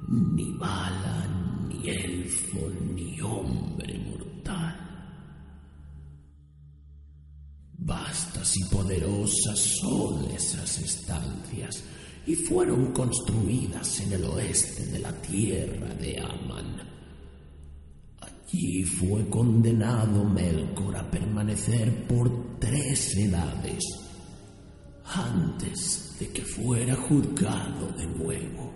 ni 0.08 0.52
bala, 0.58 1.28
ni 1.68 1.88
elfo, 1.88 2.68
ni 2.96 3.20
hombre 3.20 3.96
mortal. 4.00 4.76
Vastas 7.78 8.56
y 8.56 8.64
poderosas 8.64 9.58
son 9.58 10.24
esas 10.32 10.78
estancias 10.80 11.85
y 12.26 12.35
fueron 12.35 12.92
construidas 12.92 14.00
en 14.00 14.12
el 14.14 14.24
oeste 14.24 14.87
de 14.87 14.98
la 14.98 15.12
tierra 15.22 15.94
de 15.94 16.18
Aman 16.18 17.01
y 18.52 18.84
fue 18.84 19.28
condenado 19.30 20.24
Melkor 20.24 20.94
a 20.96 21.10
permanecer 21.10 22.06
por 22.06 22.58
tres 22.58 23.16
edades 23.16 23.82
antes 25.04 26.16
de 26.18 26.28
que 26.28 26.42
fuera 26.42 26.94
juzgado 26.94 27.88
de 27.96 28.07
nuevo 28.07 28.72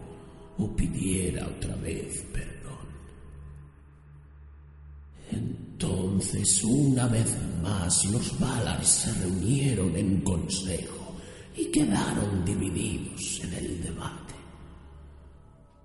o 0.58 0.74
pidiera 0.74 1.46
otra 1.46 1.76
vez 1.76 2.24
perdón. 2.32 2.56
Entonces, 5.30 6.64
una 6.64 7.06
vez 7.08 7.36
más, 7.62 8.04
los 8.06 8.38
Valar 8.40 8.82
se 8.84 9.12
reunieron 9.12 9.94
en 9.94 10.22
consejo 10.22 11.14
y 11.54 11.66
quedaron 11.66 12.44
divididos 12.44 13.40
en 13.44 13.52
el 13.54 13.82
debate, 13.82 14.34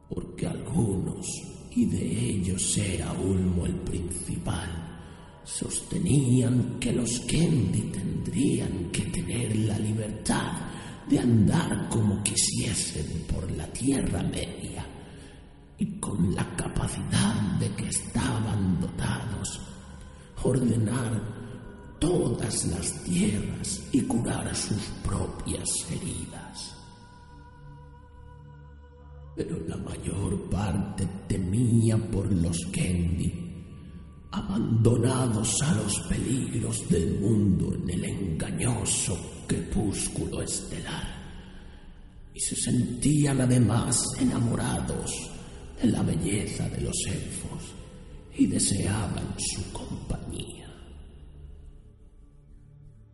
porque 0.09 0.47
algunos 0.47 1.50
y 1.73 1.85
de 1.85 2.29
ellos 2.29 2.77
era 2.77 3.13
Ulmo 3.13 3.65
el 3.65 3.75
principal, 3.75 4.69
sostenían 5.43 6.77
que 6.79 6.91
los 6.91 7.19
Kendi 7.21 7.81
tendrían 7.91 8.89
que 8.91 9.03
tener 9.03 9.55
la 9.55 9.79
libertad 9.79 10.51
de 11.09 11.19
andar 11.19 11.89
como 11.89 12.21
quisiesen 12.23 13.25
por 13.31 13.49
la 13.51 13.65
Tierra 13.67 14.21
Media 14.23 14.85
y 15.77 15.85
con 15.99 16.35
la 16.35 16.45
capacidad 16.55 17.35
de 17.59 17.69
que 17.73 17.87
estaban 17.87 18.79
dotados, 18.79 19.59
ordenar 20.43 21.21
todas 21.99 22.65
las 22.65 23.03
tierras 23.03 23.81
y 23.91 24.01
curar 24.01 24.55
sus 24.55 24.81
propias 25.03 25.69
heridas. 25.89 26.80
Pero 29.43 29.59
la 29.67 29.77
mayor 29.77 30.49
parte 30.51 31.07
temía 31.27 31.97
por 31.97 32.31
los 32.31 32.57
Kendi, 32.71 33.33
abandonados 34.29 35.59
a 35.63 35.73
los 35.73 35.99
peligros 36.01 36.87
del 36.87 37.19
mundo 37.19 37.73
en 37.73 37.89
el 37.89 38.05
engañoso 38.05 39.17
crepúsculo 39.47 40.43
estelar, 40.43 41.07
y 42.35 42.39
se 42.39 42.55
sentían 42.55 43.41
además 43.41 43.99
enamorados 44.19 45.31
de 45.81 45.89
la 45.89 46.03
belleza 46.03 46.69
de 46.69 46.81
los 46.81 46.97
elfos 47.07 47.73
y 48.37 48.45
deseaban 48.45 49.33
su 49.39 49.71
compañía. 49.71 50.71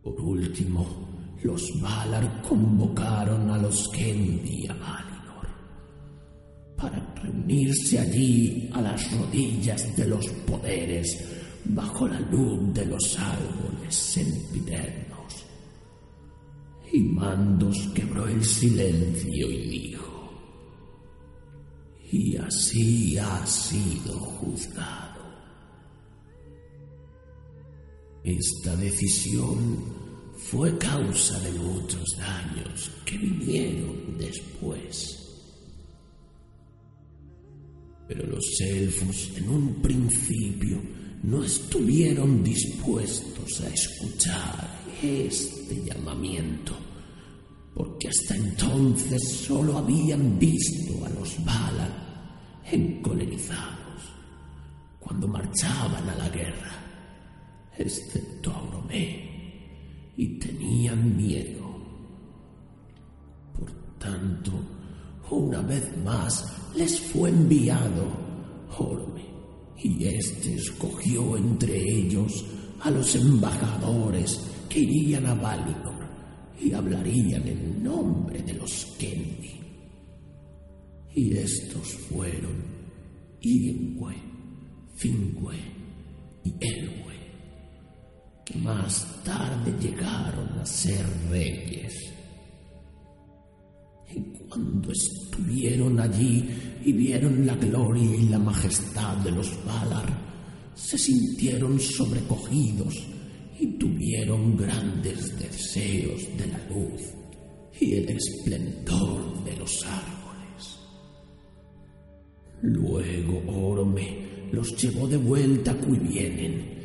Por 0.02 0.20
último, 0.20 1.08
los 1.42 1.80
Valar 1.80 2.42
convocaron 2.42 3.50
a 3.50 3.56
los 3.56 3.88
Kendi 3.88 4.66
a 4.66 5.07
para 6.78 6.98
reunirse 7.22 7.98
allí 7.98 8.70
a 8.72 8.80
las 8.80 9.10
rodillas 9.12 9.96
de 9.96 10.06
los 10.06 10.26
poderes 10.46 11.24
bajo 11.64 12.06
la 12.06 12.20
luz 12.20 12.72
de 12.72 12.86
los 12.86 13.18
árboles 13.18 13.94
sempiternos. 13.94 15.44
Y 16.92 17.00
Mandos 17.00 17.76
quebró 17.94 18.26
el 18.28 18.42
silencio 18.44 19.50
y 19.50 19.68
dijo, 19.68 20.32
y 22.10 22.36
así 22.36 23.18
ha 23.18 23.44
sido 23.44 24.18
juzgado. 24.18 25.18
Esta 28.24 28.76
decisión 28.76 29.84
fue 30.36 30.76
causa 30.78 31.38
de 31.40 31.52
muchos 31.52 32.04
daños 32.16 32.90
que 33.04 33.18
vinieron 33.18 34.16
después. 34.16 35.27
Pero 38.08 38.26
los 38.26 38.44
elfos 38.60 39.30
en 39.36 39.48
un 39.48 39.74
principio 39.82 40.80
no 41.22 41.44
estuvieron 41.44 42.42
dispuestos 42.42 43.60
a 43.60 43.68
escuchar 43.68 44.68
este 45.02 45.84
llamamiento, 45.84 46.72
porque 47.74 48.08
hasta 48.08 48.34
entonces 48.34 49.22
solo 49.22 49.78
habían 49.78 50.38
visto 50.38 51.04
a 51.04 51.10
los 51.10 51.44
Valar 51.44 52.08
encolerizados 52.70 54.02
cuando 54.98 55.28
marchaban 55.28 56.08
a 56.08 56.16
la 56.16 56.28
guerra 56.30 56.78
excepto 57.78 58.50
a 58.50 58.62
Oromé, 58.62 60.12
y 60.16 60.38
tenían 60.38 61.16
miedo. 61.16 61.64
Por 63.56 63.70
tanto, 63.98 64.52
una 65.30 65.60
vez 65.62 65.96
más 66.04 66.44
les 66.74 67.00
fue 67.00 67.30
enviado 67.30 68.28
Orme, 68.78 69.24
y 69.82 70.04
éste 70.04 70.54
escogió 70.54 71.36
entre 71.36 71.76
ellos 71.76 72.44
a 72.80 72.90
los 72.90 73.14
embajadores 73.16 74.40
que 74.68 74.80
irían 74.80 75.26
a 75.26 75.34
Valinor 75.34 76.06
y 76.60 76.72
hablarían 76.72 77.46
en 77.46 77.82
nombre 77.82 78.42
de 78.42 78.52
los 78.54 78.86
Kendi. 78.98 79.60
Y 81.14 81.36
estos 81.36 81.88
fueron 82.08 82.62
Ingwe, 83.40 84.14
Fingwe 84.96 85.56
y 86.44 86.54
Elwe 86.60 87.08
que 88.48 88.58
más 88.58 89.06
tarde 89.24 89.74
llegaron 89.78 90.58
a 90.58 90.64
ser 90.64 91.04
reyes. 91.28 91.94
Cuando 94.48 94.90
estuvieron 94.92 96.00
allí 96.00 96.48
y 96.84 96.92
vieron 96.92 97.46
la 97.46 97.54
gloria 97.56 98.16
y 98.16 98.28
la 98.28 98.38
majestad 98.38 99.16
de 99.18 99.30
los 99.30 99.52
Valar, 99.64 100.06
se 100.74 100.96
sintieron 100.96 101.78
sobrecogidos 101.78 102.94
y 103.58 103.66
tuvieron 103.78 104.56
grandes 104.56 105.38
deseos 105.38 106.22
de 106.36 106.46
la 106.46 106.58
luz 106.68 107.02
y 107.80 107.94
el 107.94 108.08
esplendor 108.10 109.44
de 109.44 109.56
los 109.56 109.84
árboles. 109.84 110.78
Luego 112.62 113.70
Orome 113.70 114.48
los 114.52 114.74
llevó 114.76 115.06
de 115.06 115.16
vuelta 115.16 115.72
a 115.72 115.76
Cuivienen 115.76 116.78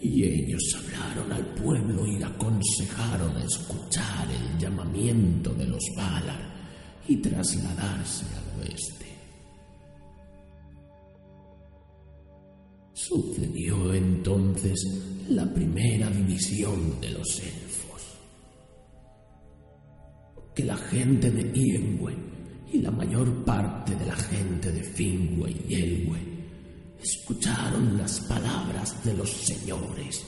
y 0.00 0.24
ellos 0.24 0.62
hablaron 0.76 1.32
al 1.32 1.54
pueblo 1.54 2.06
y 2.06 2.18
le 2.18 2.24
aconsejaron 2.24 3.36
escuchar 3.38 4.28
el 4.30 4.58
llamamiento 4.58 5.52
de 5.54 5.66
los 5.66 5.82
Valar 5.96 6.53
y 7.08 7.16
trasladarse 7.16 8.24
al 8.26 8.60
oeste. 8.60 9.04
Sucedió 12.92 13.92
entonces 13.92 14.78
la 15.28 15.52
primera 15.52 16.08
división 16.10 17.00
de 17.00 17.10
los 17.10 17.40
elfos. 17.40 18.18
Que 20.54 20.64
la 20.64 20.76
gente 20.76 21.30
de 21.30 21.42
Iengwe 21.52 22.14
y 22.72 22.78
la 22.80 22.90
mayor 22.90 23.44
parte 23.44 23.94
de 23.94 24.06
la 24.06 24.16
gente 24.16 24.72
de 24.72 24.82
Fingwe 24.82 25.50
y 25.68 25.74
Elwe 25.74 26.18
escucharon 27.02 27.98
las 27.98 28.20
palabras 28.20 29.04
de 29.04 29.14
los 29.14 29.30
señores 29.30 30.24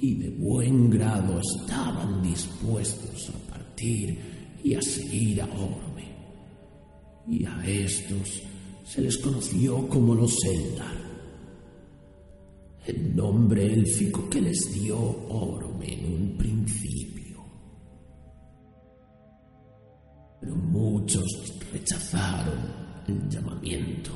y 0.00 0.14
de 0.14 0.30
buen 0.30 0.90
grado 0.90 1.40
estaban 1.40 2.22
dispuestos 2.22 3.30
a 3.30 3.50
partir 3.50 4.58
y 4.64 4.74
a 4.74 4.82
seguir 4.82 5.42
a. 5.42 5.85
Y 7.28 7.44
a 7.44 7.66
estos 7.66 8.42
se 8.84 9.02
les 9.02 9.18
conoció 9.18 9.88
como 9.88 10.14
los 10.14 10.36
Eldar, 10.44 10.96
el 12.86 13.16
nombre 13.16 13.66
élfico 13.66 14.30
que 14.30 14.40
les 14.40 14.72
dio 14.72 14.96
Orme 15.28 15.94
en 15.94 16.04
un 16.06 16.36
principio. 16.38 17.44
Pero 20.40 20.54
muchos 20.54 21.26
rechazaron 21.72 22.86
el 23.08 23.28
llamamiento 23.28 24.12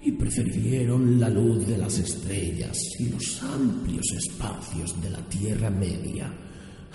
y 0.00 0.12
prefirieron 0.12 1.18
la 1.18 1.28
luz 1.28 1.66
de 1.66 1.78
las 1.78 1.98
estrellas 1.98 2.78
y 3.00 3.08
los 3.08 3.42
amplios 3.42 4.06
espacios 4.12 5.00
de 5.02 5.10
la 5.10 5.20
Tierra 5.28 5.70
Media 5.70 6.32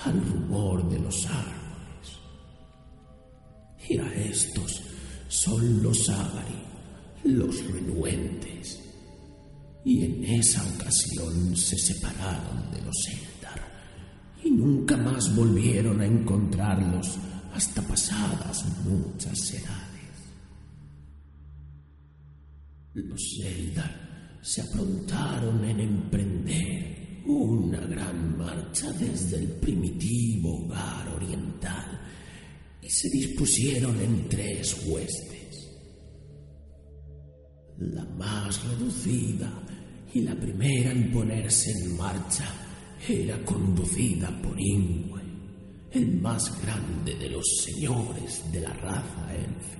al 0.05 0.25
rumor 0.25 0.87
de 0.89 0.99
los 0.99 1.25
árboles. 1.25 2.19
Y 3.89 3.97
a 3.97 4.13
estos 4.13 4.83
son 5.29 5.83
los 5.83 6.09
Ávari, 6.09 6.63
los 7.23 7.63
renuentes, 7.71 8.81
y 9.85 10.03
en 10.03 10.23
esa 10.25 10.61
ocasión 10.75 11.55
se 11.55 11.77
separaron 11.77 12.71
de 12.71 12.81
los 12.81 13.07
Eldar 13.07 13.61
y 14.43 14.49
nunca 14.49 14.97
más 14.97 15.33
volvieron 15.35 16.01
a 16.01 16.05
encontrarlos 16.05 17.17
hasta 17.53 17.81
pasadas 17.83 18.65
muchas 18.83 19.53
edades. 19.53 19.99
Los 22.95 23.39
Eldar 23.43 24.39
se 24.41 24.61
aprontaron 24.61 25.63
en 25.63 25.79
emprender 25.79 27.21
una 27.27 27.79
gran 27.81 28.35
marcha 28.35 28.91
desde 28.93 29.37
el 29.37 29.47
primitivo 29.51 30.65
hogar 30.65 31.07
oriental 31.15 31.99
y 32.81 32.89
se 32.89 33.09
dispusieron 33.09 33.99
en 34.01 34.29
tres 34.29 34.85
huestes. 34.87 35.69
La 37.77 38.05
más 38.05 38.63
reducida 38.65 39.51
y 40.13 40.21
la 40.21 40.35
primera 40.35 40.91
en 40.91 41.11
ponerse 41.11 41.71
en 41.71 41.97
marcha 41.97 42.45
era 43.07 43.43
conducida 43.45 44.29
por 44.41 44.59
Ingwe, 44.59 45.21
el 45.91 46.19
más 46.21 46.61
grande 46.61 47.15
de 47.15 47.29
los 47.29 47.45
señores 47.63 48.43
de 48.51 48.61
la 48.61 48.73
raza 48.73 49.35
élfica 49.35 49.79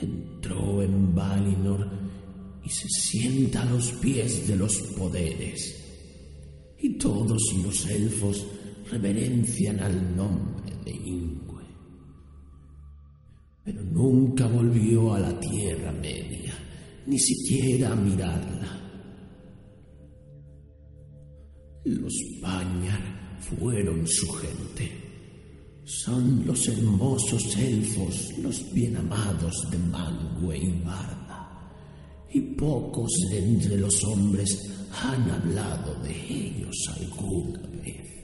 entró 0.00 0.82
en 0.82 1.14
Valinor 1.14 1.88
y 2.64 2.70
se 2.70 2.88
sienta 2.88 3.62
a 3.62 3.66
los 3.66 3.92
pies 3.92 4.48
de 4.48 4.56
los 4.56 4.76
poderes. 4.96 5.80
Y 6.78 6.98
todos 6.98 7.42
los 7.62 7.86
elfos 7.86 8.46
reverencian 8.90 9.80
al 9.80 10.16
nombre 10.16 10.53
de. 10.84 11.34
Pero 13.64 13.82
nunca 13.82 14.46
volvió 14.46 15.14
a 15.14 15.20
la 15.20 15.40
Tierra 15.40 15.90
Media, 15.92 16.52
ni 17.06 17.18
siquiera 17.18 17.92
a 17.92 17.96
mirarla. 17.96 18.80
Los 21.84 22.14
Pañar 22.42 23.38
fueron 23.40 24.06
su 24.06 24.30
gente 24.32 25.04
son 25.84 26.46
los 26.46 26.66
hermosos 26.66 27.56
elfos, 27.56 28.38
los 28.38 28.72
bien 28.72 28.96
amados 28.96 29.70
de 29.70 29.78
Mangue 29.78 30.56
y 30.56 30.82
Barda, 30.82 31.70
y 32.32 32.40
pocos 32.40 33.10
de 33.30 33.38
entre 33.38 33.76
los 33.76 34.02
hombres 34.04 34.58
han 35.02 35.30
hablado 35.30 35.94
de 36.02 36.16
ellos 36.30 36.74
alguna 36.96 37.60
vez. 37.82 38.23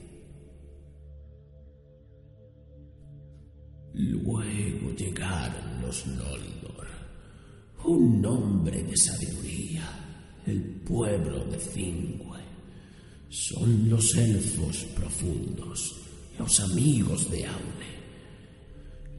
Luego 3.93 4.95
llegaron 4.95 5.81
los 5.81 6.07
Noldor, 6.07 6.87
un 7.83 8.21
nombre 8.21 8.83
de 8.83 8.95
sabiduría, 8.95 9.83
el 10.45 10.61
pueblo 10.61 11.43
de 11.45 11.59
Fingue. 11.59 12.21
Son 13.29 13.89
los 13.89 14.15
elfos 14.15 14.85
profundos, 14.95 15.95
los 16.39 16.59
amigos 16.61 17.29
de 17.31 17.45
Aule, 17.45 17.91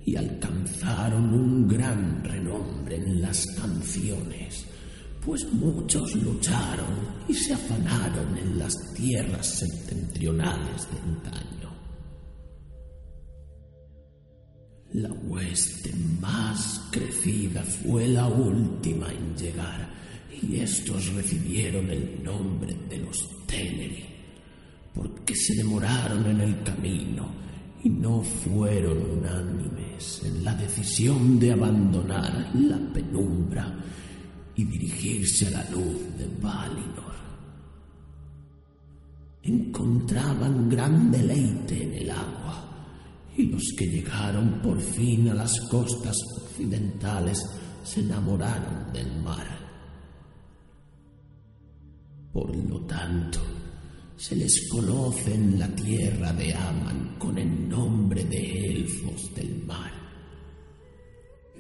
y 0.05 0.17
alcanzaron 0.17 1.33
un 1.33 1.69
gran 1.69 2.25
renombre 2.25 2.97
en 2.97 3.21
las 3.21 3.47
canciones, 3.55 4.67
pues 5.25 5.45
muchos 5.53 6.15
lucharon 6.17 7.25
y 7.29 7.35
se 7.35 7.53
afanaron 7.55 8.37
en 8.37 8.59
las 8.59 8.75
tierras 8.95 9.47
septentrionales 9.47 10.89
de 10.91 10.99
antaño. 10.99 11.62
La 14.95 15.11
hueste 15.11 15.91
más 16.21 16.89
crecida 16.91 17.63
fue 17.63 18.09
la 18.09 18.27
última 18.27 19.11
en 19.11 19.35
llegar, 19.35 19.89
y 20.43 20.57
estos 20.57 21.15
recibieron 21.15 21.89
el 21.89 22.23
nombre 22.23 22.77
de 22.91 22.99
los 22.99 23.27
Teleri, 23.47 24.05
porque 24.95 25.35
se 25.35 25.55
demoraron 25.55 26.27
en 26.27 26.41
el 26.43 26.63
camino 26.63 27.27
y 27.83 27.89
no 27.89 28.21
fueron 28.21 28.99
unánimes 29.19 30.21
en 30.27 30.45
la 30.45 30.55
decisión 30.57 31.39
de 31.39 31.53
abandonar 31.53 32.51
la 32.55 32.79
penumbra 32.93 33.75
y 34.55 34.65
dirigirse 34.65 35.47
a 35.47 35.51
la 35.53 35.71
luz 35.71 36.19
de 36.19 36.29
Valinor. 36.39 37.13
Encontraban 39.43 40.69
gran 40.69 41.11
deleite 41.11 41.83
en 41.83 41.95
el 41.95 42.11
agua 42.11 42.72
y 43.37 43.45
los 43.45 43.63
que 43.77 43.87
llegaron 43.87 44.61
por 44.61 44.81
fin 44.81 45.29
a 45.29 45.35
las 45.35 45.61
costas 45.63 46.17
occidentales 46.37 47.39
se 47.83 48.01
enamoraron 48.01 48.93
del 48.93 49.23
mar. 49.23 49.47
Por 52.33 52.55
lo 52.57 52.81
tanto, 52.87 53.41
se 54.17 54.37
les 54.37 54.69
conoce 54.69 55.35
en 55.35 55.59
la 55.59 55.69
tierra 55.75 56.33
de 56.33 56.55
Aman 56.55 57.17
con 57.19 57.37
el 57.39 57.69
nombre 57.69 58.25
de 58.25 58.71
elfos 58.71 59.35
del 59.35 59.65
mar, 59.65 59.93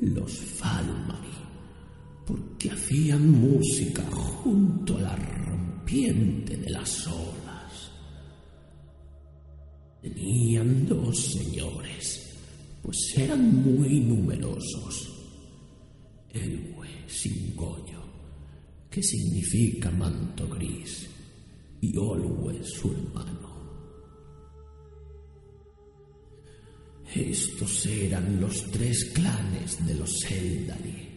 los 0.00 0.32
Falmari, 0.32 1.28
porque 2.26 2.70
hacían 2.70 3.30
música 3.30 4.02
junto 4.12 4.96
a 4.98 5.00
la 5.00 5.16
rompiente 5.16 6.56
de 6.56 6.70
las 6.70 7.06
Tenían 10.02 10.84
dos 10.88 11.16
señores, 11.16 12.34
pues 12.82 12.98
eran 13.16 13.62
muy 13.62 14.00
numerosos. 14.00 15.08
Elwe 16.32 16.88
sin 17.06 17.54
que 18.90 19.00
significa 19.00 19.92
manto 19.92 20.48
gris, 20.48 21.06
y 21.80 21.96
Olwe 21.96 22.64
su 22.64 22.90
hermano. 22.90 23.52
Estos 27.14 27.86
eran 27.86 28.40
los 28.40 28.70
tres 28.72 29.04
clanes 29.14 29.86
de 29.86 29.94
los 29.94 30.24
Eldari, 30.28 31.08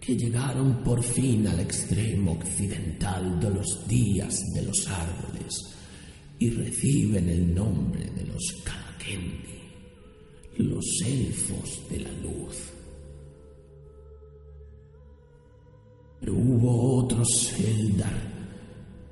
que 0.00 0.16
llegaron 0.16 0.82
por 0.82 1.00
fin 1.00 1.46
al 1.46 1.60
extremo 1.60 2.32
occidental 2.32 3.38
de 3.38 3.50
los 3.50 3.86
días 3.86 4.34
de 4.52 4.62
los 4.62 4.88
árboles 4.88 5.76
y 6.38 6.50
reciben 6.50 7.28
el 7.28 7.54
nombre 7.54 8.10
de 8.10 8.26
los 8.26 8.42
Kalakendi, 8.64 9.62
los 10.58 10.84
elfos 11.04 11.82
de 11.88 12.00
la 12.00 12.12
luz. 12.12 12.56
Pero 16.20 16.34
hubo 16.34 16.96
otros 17.04 17.54
Eldar 17.58 18.36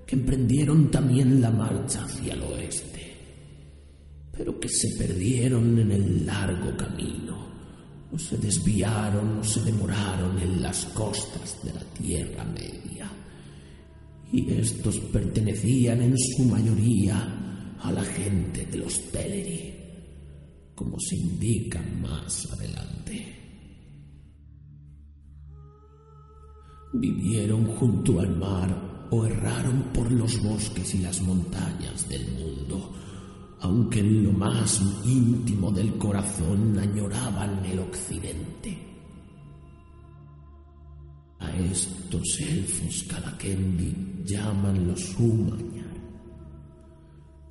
que 0.07 0.17
emprendieron 0.17 0.91
también 0.91 1.41
la 1.41 1.51
marcha 1.51 2.05
hacia 2.05 2.35
el 2.35 2.43
oeste, 2.43 3.17
pero 4.33 4.59
que 4.61 4.69
se 4.69 4.89
perdieron 4.99 5.79
en 5.79 5.93
el 5.93 6.27
largo 6.27 6.77
camino, 6.77 7.49
o 8.13 8.19
se 8.19 8.37
desviaron 8.37 9.39
o 9.39 9.45
se 9.45 9.63
demoraron 9.63 10.39
en 10.39 10.63
las 10.63 10.85
costas 10.87 11.59
de 11.65 11.73
la 11.73 11.81
Tierra 11.81 12.45
Media 12.45 13.24
y 14.35 14.51
estos 14.51 14.99
pertenecían 14.99 16.03
en 16.03 16.19
su 16.19 16.43
mayoría 16.47 17.77
a 17.81 17.93
la 17.93 18.03
gente 18.03 18.67
de 18.67 18.79
los 18.79 19.01
Teleri, 19.13 19.73
como 20.75 20.99
se 20.99 21.15
indica 21.15 21.81
más 22.03 22.51
adelante. 22.53 23.27
Vivieron 26.95 27.65
junto 27.77 28.19
al 28.19 28.37
mar 28.37 29.07
o 29.13 29.25
erraron 29.25 29.93
por 29.95 30.11
los 30.11 30.43
bosques 30.43 30.97
y 30.97 30.99
las 30.99 31.23
montañas 31.23 32.09
del 32.09 32.27
mundo, 32.33 32.93
aunque 33.61 34.01
en 34.01 34.25
lo 34.25 34.33
más 34.33 34.83
íntimo 35.07 35.71
del 35.71 35.97
corazón 35.97 36.77
añoraban 36.77 37.65
el 37.67 37.79
occidente. 37.79 38.94
A 41.45 41.57
estos 41.57 42.41
elfos 42.41 43.05
Kalakendi 43.09 44.23
llaman 44.25 44.89
los 44.89 45.15
Umañar, 45.19 45.95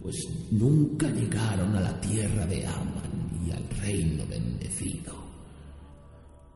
pues 0.02 0.16
nunca 0.52 1.10
llegaron 1.10 1.76
a 1.76 1.82
la 1.82 2.02
tierra 2.02 2.46
de 2.48 2.66
Aman 2.66 3.46
y 3.46 3.52
al 3.52 3.70
reino 3.82 4.26
bendecido. 4.28 5.14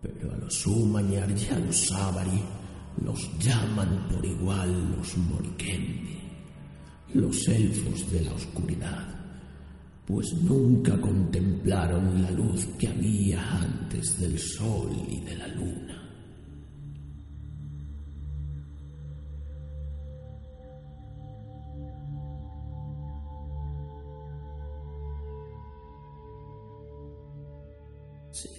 Pero 0.01 0.33
a 0.33 0.37
los 0.37 0.65
Umañar 0.65 1.29
y 1.29 1.45
a 1.53 1.59
los 1.59 1.91
Avari 1.91 2.41
los 3.03 3.37
llaman 3.39 4.07
por 4.09 4.25
igual 4.25 4.97
los 4.97 5.17
Morikendi, 5.17 6.19
los 7.13 7.47
elfos 7.47 8.11
de 8.11 8.21
la 8.21 8.33
oscuridad, 8.33 9.05
pues 10.07 10.33
nunca 10.41 10.99
contemplaron 10.99 12.21
la 12.23 12.31
luz 12.31 12.65
que 12.79 12.87
había 12.87 13.59
antes 13.61 14.19
del 14.19 14.39
sol 14.39 14.89
y 15.07 15.19
de 15.21 15.35
la 15.35 15.47
luna. 15.49 16.06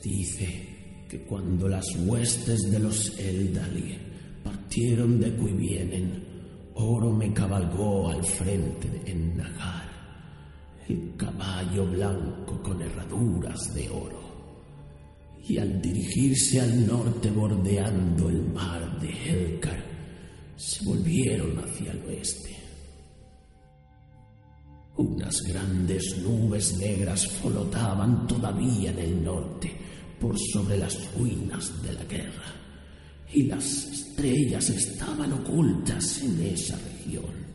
Dice 0.03 1.05
que 1.09 1.23
cuando 1.23 1.69
las 1.69 1.87
huestes 1.97 2.71
de 2.71 2.79
los 2.79 3.19
Eldali 3.19 3.97
partieron 4.45 5.19
de 5.21 5.35
Cuivienen, 5.35 6.29
Oro 6.75 7.11
me 7.13 7.33
cabalgó 7.33 8.09
al 8.09 8.23
frente 8.25 9.03
en 9.05 9.37
Nagar, 9.37 9.89
el 10.89 11.17
caballo 11.17 11.87
blanco 11.87 12.63
con 12.63 12.81
herraduras 12.81 13.75
de 13.75 13.91
oro. 13.91 14.29
Y 15.49 15.59
al 15.59 15.83
dirigirse 15.83 16.61
al 16.61 16.87
norte 16.87 17.31
bordeando 17.31 18.29
el 18.29 18.43
mar 18.53 19.01
de 19.01 19.09
Helkar, 19.09 19.83
se 20.55 20.85
volvieron 20.85 21.59
hacia 21.59 21.91
el 21.91 22.05
oeste. 22.05 22.57
Unas 24.99 25.41
grandes 25.43 26.19
nubes 26.23 26.77
negras 26.79 27.27
flotaban 27.27 28.27
todavía 28.29 28.91
en 28.91 28.99
el 28.99 29.25
norte 29.25 29.88
por 30.21 30.39
sobre 30.39 30.79
las 30.79 31.14
ruinas 31.14 31.83
de 31.83 31.93
la 31.93 32.05
guerra 32.05 32.55
y 33.33 33.43
las 33.45 33.64
estrellas 33.64 34.71
estaban 34.71 35.33
ocultas 35.33 36.23
en 36.23 36.43
esa 36.43 36.77
región. 36.77 37.47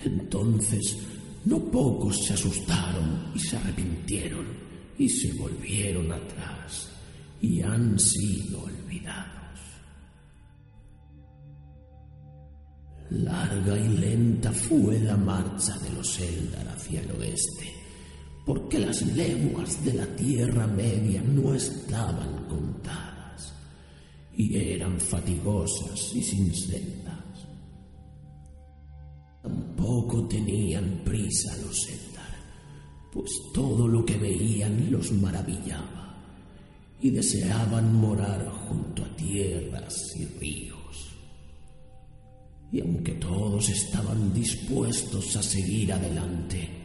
Entonces 0.00 0.96
no 1.44 1.58
pocos 1.70 2.24
se 2.24 2.34
asustaron 2.34 3.32
y 3.34 3.38
se 3.38 3.56
arrepintieron 3.56 4.46
y 4.98 5.08
se 5.08 5.32
volvieron 5.32 6.12
atrás 6.12 6.90
y 7.40 7.62
han 7.62 7.98
sido 7.98 8.64
olvidados. 8.64 9.38
Larga 13.10 13.78
y 13.78 13.88
lenta 13.88 14.52
fue 14.52 14.98
la 15.00 15.16
marcha 15.16 15.78
de 15.78 15.90
los 15.90 16.20
Eldar 16.20 16.68
hacia 16.68 17.00
el 17.00 17.10
oeste, 17.12 17.72
porque 18.48 18.78
las 18.78 19.02
leguas 19.14 19.84
de 19.84 19.92
la 19.92 20.06
Tierra 20.16 20.66
Media 20.66 21.20
no 21.20 21.52
estaban 21.52 22.46
contadas 22.48 23.52
y 24.34 24.56
eran 24.56 24.98
fatigosas 24.98 26.14
y 26.14 26.22
sin 26.22 26.54
sendas. 26.54 27.46
Tampoco 29.42 30.26
tenían 30.28 31.02
prisa 31.04 31.54
los 31.58 31.88
Eldar, 31.88 32.38
pues 33.12 33.30
todo 33.52 33.86
lo 33.86 34.02
que 34.02 34.16
veían 34.16 34.90
los 34.90 35.12
maravillaba 35.12 36.16
y 37.02 37.10
deseaban 37.10 37.96
morar 37.96 38.48
junto 38.66 39.04
a 39.04 39.14
tierras 39.14 39.94
y 40.16 40.24
ríos 40.24 40.78
y 42.70 42.80
aunque 42.80 43.12
todos 43.12 43.68
estaban 43.70 44.32
dispuestos 44.34 45.36
a 45.36 45.42
seguir 45.42 45.92
adelante, 45.92 46.77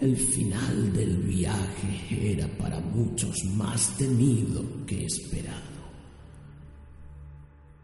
El 0.00 0.16
final 0.16 0.94
del 0.94 1.14
viaje 1.18 2.32
era 2.32 2.48
para 2.56 2.80
muchos 2.80 3.44
más 3.54 3.98
temido 3.98 4.64
que 4.86 5.04
esperado. 5.04 5.58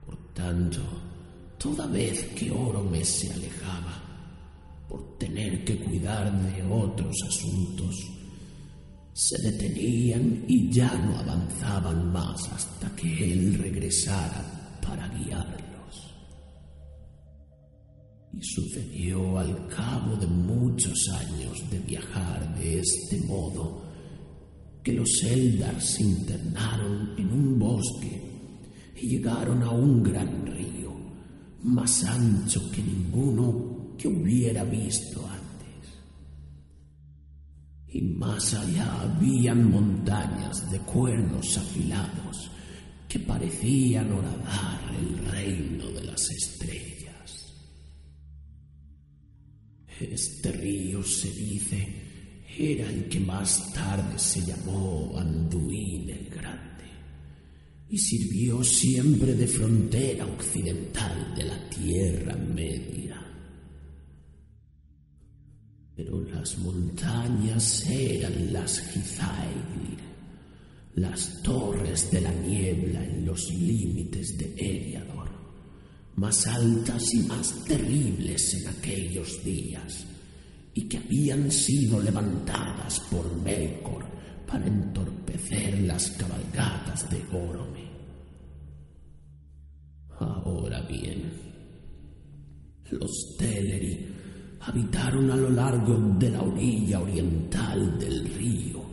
Por 0.07 0.17
tanto, 0.33 0.81
toda 1.59 1.87
vez 1.87 2.23
que 2.35 2.51
Orome 2.51 3.05
se 3.05 3.31
alejaba, 3.31 4.03
por 4.89 5.19
tener 5.19 5.63
que 5.63 5.77
cuidar 5.77 6.33
de 6.33 6.63
otros 6.63 7.15
asuntos, 7.29 7.95
se 9.13 9.39
detenían 9.43 10.43
y 10.49 10.71
ya 10.71 10.95
no 10.95 11.19
avanzaban 11.19 12.13
más 12.13 12.49
hasta 12.51 12.97
que 12.97 13.33
él 13.33 13.59
regresara 13.59 14.79
para 14.81 15.07
guiarlos. 15.09 15.66
Y 18.39 18.45
sucedió 18.45 19.39
al 19.39 19.67
cabo 19.69 20.17
de 20.17 20.27
muchos 20.27 21.09
años 21.09 21.71
de 21.71 21.79
viajar 21.81 22.59
de 22.59 22.81
este 22.81 23.21
modo 23.27 23.83
que 24.83 24.93
los 24.93 25.23
Eldar 25.25 25.81
se 25.81 26.03
internaron 26.03 27.15
en 27.19 27.33
un 27.33 27.59
bosque 27.59 28.21
y 29.01 29.09
llegaron 29.09 29.63
a 29.63 29.71
un 29.71 30.03
gran 30.03 30.47
río, 30.47 30.93
más 31.65 32.05
ancho 32.05 32.71
que 32.71 32.83
ninguno 32.83 33.95
que 33.99 34.09
hubiera 34.09 34.65
visto 34.65 35.27
antes 35.27 35.47
y 37.97 38.03
más 38.03 38.53
allá 38.53 39.01
habían 39.03 39.71
montañas 39.71 40.71
de 40.71 40.79
cuernos 40.81 41.57
afilados 41.57 42.51
que 43.09 43.19
parecían 43.21 44.13
horadar 44.13 44.81
el 44.99 45.27
reino 45.31 45.87
de 45.93 46.05
las 46.05 46.31
estrellas. 46.31 46.86
Este 50.01 50.53
río 50.53 51.03
se 51.03 51.31
dice 51.33 52.07
era 52.59 52.89
el 52.89 53.09
que 53.09 53.21
más 53.21 53.73
tarde 53.73 54.19
se 54.19 54.41
llamó 54.43 55.15
Anduin 55.19 56.09
el 56.09 56.31
Grande 56.31 56.77
y 57.89 57.99
sirvió 57.99 58.65
siempre 58.65 59.35
de 59.35 59.47
frontera 59.47 60.27
occidental 60.27 61.35
de 61.37 61.45
la 61.45 61.69
Tierra 61.69 62.35
Media. 62.35 63.23
Pero 65.95 66.21
las 66.23 66.59
montañas 66.59 67.87
eran 67.89 68.53
las 68.53 68.81
Gizaeglir, 68.81 69.99
las 70.95 71.43
torres 71.43 72.11
de 72.11 72.21
la 72.23 72.33
niebla 72.33 73.05
en 73.05 73.25
los 73.25 73.51
límites 73.51 74.37
de 74.37 74.55
Eriador, 74.57 75.31
más 76.17 76.47
altas 76.47 77.15
y 77.15 77.21
más 77.21 77.65
terribles 77.65 78.55
en 78.55 78.69
aquellos 78.69 79.45
días, 79.45 79.56
y 80.77 80.87
que 80.89 80.99
habían 80.99 81.51
sido 81.51 81.99
levantadas 82.03 83.01
por 83.11 83.35
Melkor 83.43 84.05
para 84.47 84.67
entorpecer 84.67 85.81
las 85.81 86.11
cabalgatas 86.11 87.09
de 87.09 87.25
Orome. 87.35 87.91
Ahora 90.21 90.83
bien, 90.83 91.33
los 92.91 93.37
Teleri 93.39 94.07
habitaron 94.61 95.31
a 95.31 95.37
lo 95.37 95.49
largo 95.49 95.99
de 96.19 96.31
la 96.31 96.43
orilla 96.43 97.01
oriental 97.01 97.99
del 97.99 98.35
río 98.35 98.85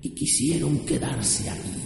y 0.00 0.14
quisieron 0.14 0.86
quedarse 0.86 1.50
ahí, 1.50 1.84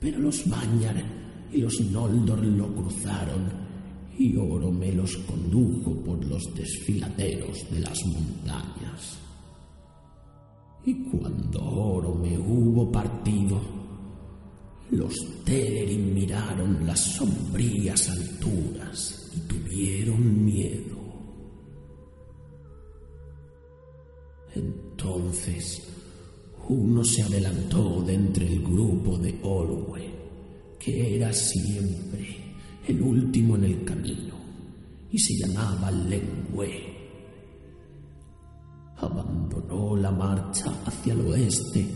pero 0.00 0.18
los 0.20 0.48
Bañar 0.48 1.04
y 1.52 1.58
los 1.58 1.78
Noldor 1.82 2.42
lo 2.42 2.74
cruzaron 2.74 3.63
y 4.18 4.36
Orome 4.36 4.92
los 4.92 5.16
condujo 5.18 5.94
por 6.04 6.24
los 6.24 6.54
desfiladeros 6.54 7.70
de 7.70 7.80
las 7.80 8.04
montañas. 8.06 9.18
Y 10.86 10.94
cuando 11.04 11.62
Orome 11.62 12.38
hubo 12.38 12.90
partido, 12.92 13.60
los 14.90 15.14
Teleri 15.44 15.96
miraron 15.96 16.86
las 16.86 17.00
sombrías 17.00 18.08
alturas 18.10 19.30
y 19.34 19.40
tuvieron 19.40 20.44
miedo. 20.44 20.96
Entonces 24.54 25.82
uno 26.68 27.04
se 27.04 27.22
adelantó 27.22 28.02
de 28.02 28.14
entre 28.14 28.46
el 28.46 28.62
grupo 28.62 29.18
de 29.18 29.38
Olwe, 29.42 30.10
que 30.78 31.16
era 31.16 31.32
siempre 31.32 32.43
el 32.86 33.00
último 33.00 33.56
en 33.56 33.64
el 33.64 33.84
camino, 33.84 34.34
y 35.10 35.18
se 35.18 35.34
llamaba 35.38 35.90
Lengüe. 35.90 36.94
Abandonó 38.96 39.96
la 39.96 40.10
marcha 40.10 40.72
hacia 40.86 41.14
el 41.14 41.20
oeste 41.22 41.86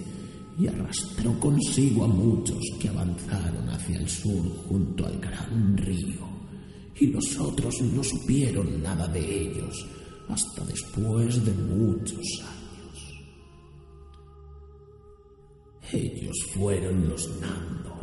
y 0.58 0.66
arrastró 0.66 1.38
consigo 1.38 2.04
a 2.04 2.08
muchos 2.08 2.58
que 2.80 2.88
avanzaron 2.88 3.68
hacia 3.68 3.98
el 3.98 4.08
sur 4.08 4.44
junto 4.68 5.06
al 5.06 5.18
gran 5.20 5.76
río, 5.76 6.26
y 6.96 7.06
los 7.08 7.38
otros 7.38 7.80
no 7.82 8.02
supieron 8.02 8.82
nada 8.82 9.06
de 9.08 9.42
ellos 9.42 9.86
hasta 10.28 10.64
después 10.64 11.44
de 11.44 11.52
muchos 11.52 12.26
años. 12.42 12.58
Ellos 15.92 16.36
fueron 16.54 17.08
los 17.08 17.28
Nandor 17.40 17.97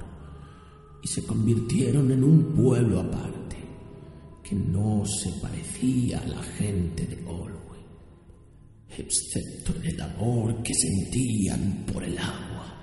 y 1.06 1.08
se 1.08 1.24
convirtieron 1.24 2.12
en 2.12 2.24
un 2.24 2.56
pueblo 2.56 3.00
aparte 3.00 3.58
que 4.44 4.56
no 4.56 5.06
se 5.06 5.30
parecía 5.34 6.18
a 6.20 6.28
la 6.28 6.42
gente 6.42 7.06
de 7.06 7.24
Olwe, 7.28 7.78
excepto 8.98 9.76
en 9.76 9.86
el 9.86 10.02
amor 10.02 10.64
que 10.64 10.74
sentían 10.74 11.86
por 11.94 12.04
el 12.04 12.18
agua 12.18 12.76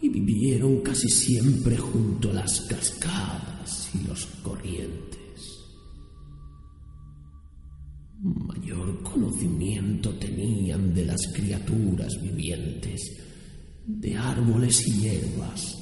y 0.00 0.08
vivieron 0.08 0.80
casi 0.80 1.10
siempre 1.10 1.76
junto 1.76 2.30
a 2.30 2.34
las 2.34 2.62
cascadas 2.62 3.90
y 3.92 4.08
los 4.08 4.24
corrientes. 4.42 5.66
Mayor 8.22 9.02
conocimiento 9.02 10.14
tenían 10.14 10.94
de 10.94 11.04
las 11.04 11.20
criaturas 11.34 12.18
vivientes, 12.22 13.12
de 13.84 14.16
árboles 14.16 14.88
y 14.88 14.92
hierbas, 15.02 15.75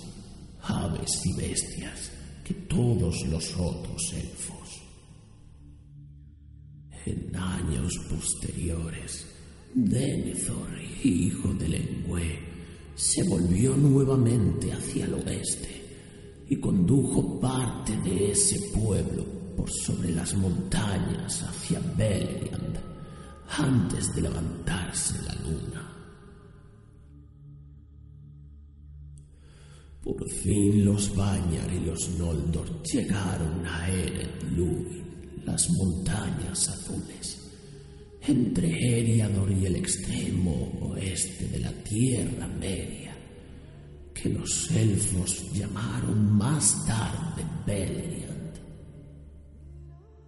y 1.25 1.33
bestias, 1.35 2.11
que 2.45 2.55
todos 2.55 3.27
los 3.29 3.55
otros 3.57 4.13
elfos. 4.13 4.83
En 7.07 7.37
años 7.37 7.93
posteriores, 8.09 9.27
Denethor, 9.75 10.69
hijo 11.03 11.53
de 11.55 11.69
Lengüe, 11.69 12.39
se 12.95 13.23
volvió 13.25 13.77
nuevamente 13.77 14.73
hacia 14.73 15.05
el 15.05 15.15
oeste 15.15 15.85
y 16.49 16.57
condujo 16.57 17.41
parte 17.41 17.97
de 18.03 18.31
ese 18.33 18.59
pueblo 18.71 19.25
por 19.57 19.71
sobre 19.71 20.13
las 20.13 20.35
montañas 20.35 21.43
hacia 21.43 21.81
Beleriand 21.97 22.79
antes 23.49 24.15
de 24.15 24.23
levantarse 24.23 25.15
la 25.23 25.35
luna. 25.35 25.84
Por 30.05 30.29
fin 30.29 30.85
los 30.85 31.15
Bañar 31.17 31.73
y 31.73 31.87
los 31.87 32.11
Noldor 32.19 32.83
llegaron 32.83 33.67
a 33.67 33.91
Eret 33.91 34.43
Luin, 34.55 35.03
las 35.45 35.71
montañas 35.71 36.69
azules, 36.69 37.41
entre 38.21 39.01
Eriador 39.01 39.51
y 39.51 39.67
el 39.67 39.77
extremo 39.77 40.79
oeste 40.83 41.49
de 41.49 41.59
la 41.61 41.73
Tierra 41.73 42.47
Media, 42.47 43.17
que 44.13 44.29
los 44.29 44.71
elfos 44.71 45.51
llamaron 45.53 46.37
más 46.37 46.87
tarde 46.87 47.43
Beleriand 47.67 48.35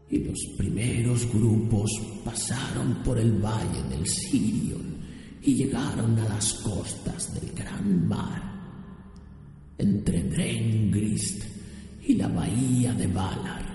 y 0.09 0.19
los 0.19 0.39
primeros 0.57 1.27
grupos 1.33 1.91
pasaron 2.25 3.03
por 3.05 3.19
el 3.19 3.33
valle 3.33 3.83
del 3.91 4.07
Sirion 4.07 4.97
y 5.43 5.55
llegaron 5.55 6.19
a 6.19 6.29
las 6.29 6.55
costas 6.55 7.35
del 7.35 7.53
Gran 7.53 8.07
Mar, 8.07 8.46
entre 9.79 10.23
Drengrist 10.25 11.45
y 12.03 12.15
la 12.15 12.29
bahía 12.29 12.93
de 12.95 13.07
Valar. 13.09 13.67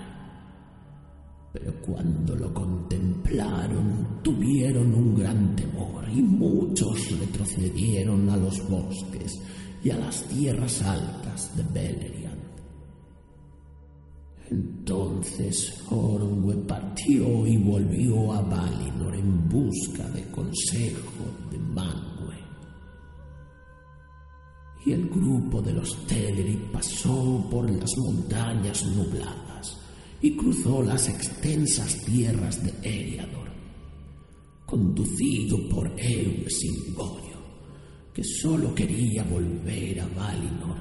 Pero 1.52 1.74
cuando 1.82 2.34
lo 2.34 2.52
contemplaron, 2.54 4.20
tuvieron 4.22 4.94
un 4.94 5.14
gran 5.14 5.54
temor 5.54 6.08
y 6.08 6.22
muchos 6.22 7.18
retrocedieron 7.18 8.28
a 8.30 8.36
los 8.36 8.66
bosques 8.68 9.38
y 9.84 9.90
a 9.90 9.98
las 9.98 10.22
tierras 10.28 10.82
altas 10.82 11.54
de 11.56 11.62
Beleriand. 11.64 12.42
Entonces 14.50 15.82
Orwe 15.90 16.56
partió 16.66 17.46
y 17.46 17.56
volvió 17.56 18.32
a 18.32 18.42
Valinor 18.42 19.14
en 19.14 19.48
busca 19.48 20.08
de 20.10 20.22
consejo 20.30 21.24
de 21.50 21.58
Mangue. 21.58 22.01
Y 24.84 24.92
el 24.92 25.08
grupo 25.08 25.62
de 25.62 25.72
los 25.72 26.06
Teleri 26.06 26.56
pasó 26.72 27.46
por 27.50 27.70
las 27.70 27.96
montañas 27.98 28.84
nubladas 28.86 29.78
y 30.22 30.36
cruzó 30.36 30.82
las 30.82 31.08
extensas 31.08 31.98
tierras 32.04 32.62
de 32.64 32.72
Eriador, 32.82 33.50
conducido 34.64 35.68
por 35.68 35.92
Ewe 35.98 36.46
Goyo, 36.94 37.42
que 38.14 38.22
sólo 38.22 38.72
quería 38.74 39.24
volver 39.24 40.00
a 40.00 40.06
Valinor 40.06 40.76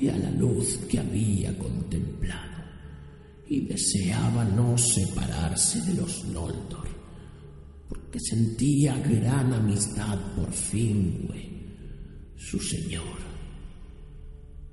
y 0.00 0.08
a 0.08 0.16
la 0.16 0.30
luz 0.30 0.78
que 0.88 0.98
había 0.98 1.56
contemplado, 1.58 2.64
y 3.48 3.60
deseaba 3.60 4.44
no 4.44 4.78
separarse 4.78 5.82
de 5.82 5.94
los 5.94 6.24
Noldor, 6.24 6.88
porque 7.88 8.18
sentía 8.20 8.96
gran 8.98 9.52
amistad 9.52 10.18
por 10.34 10.50
Finwë, 10.50 12.36
su 12.36 12.58
señor. 12.58 13.27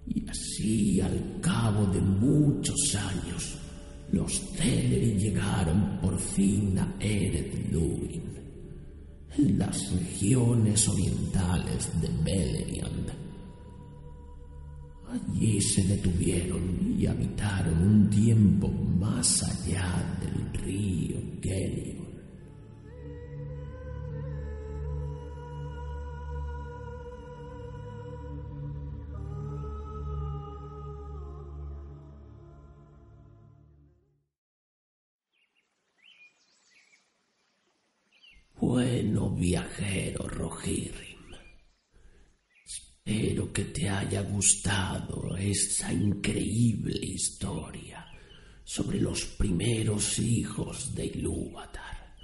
Y 0.07 0.29
así, 0.29 1.01
al 1.01 1.39
cabo 1.41 1.85
de 1.87 2.01
muchos 2.01 2.95
años, 2.95 3.57
los 4.11 4.51
Teleri 4.53 5.17
llegaron 5.17 5.99
por 6.01 6.19
fin 6.19 6.77
a 6.77 6.95
Ered 6.99 7.65
en 9.37 9.59
las 9.59 9.91
regiones 9.91 10.87
orientales 10.87 11.89
de 12.01 12.09
Beleriand. 12.23 13.11
Allí 15.07 15.61
se 15.61 15.83
detuvieron 15.83 16.95
y 16.97 17.05
habitaron 17.05 17.81
un 17.81 18.09
tiempo 18.09 18.67
más 18.69 19.43
allá 19.43 20.17
del 20.21 20.63
río 20.63 21.17
Gelion. 21.41 22.14
Bueno 38.75 39.29
viajero 39.29 40.27
Rohirrim, 40.27 41.31
espero 42.65 43.53
que 43.53 43.63
te 43.63 43.87
haya 43.87 44.21
gustado 44.23 45.37
esta 45.37 45.93
increíble 45.93 46.99
historia 47.01 48.05
sobre 48.65 48.99
los 48.99 49.23
primeros 49.37 50.19
hijos 50.19 50.93
de 50.93 51.05
Ilúvatar 51.05 52.17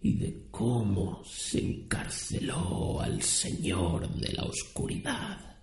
y 0.00 0.14
de 0.18 0.48
cómo 0.50 1.22
se 1.24 1.60
encarceló 1.60 3.00
al 3.00 3.22
Señor 3.22 4.12
de 4.16 4.32
la 4.32 4.46
Oscuridad. 4.46 5.62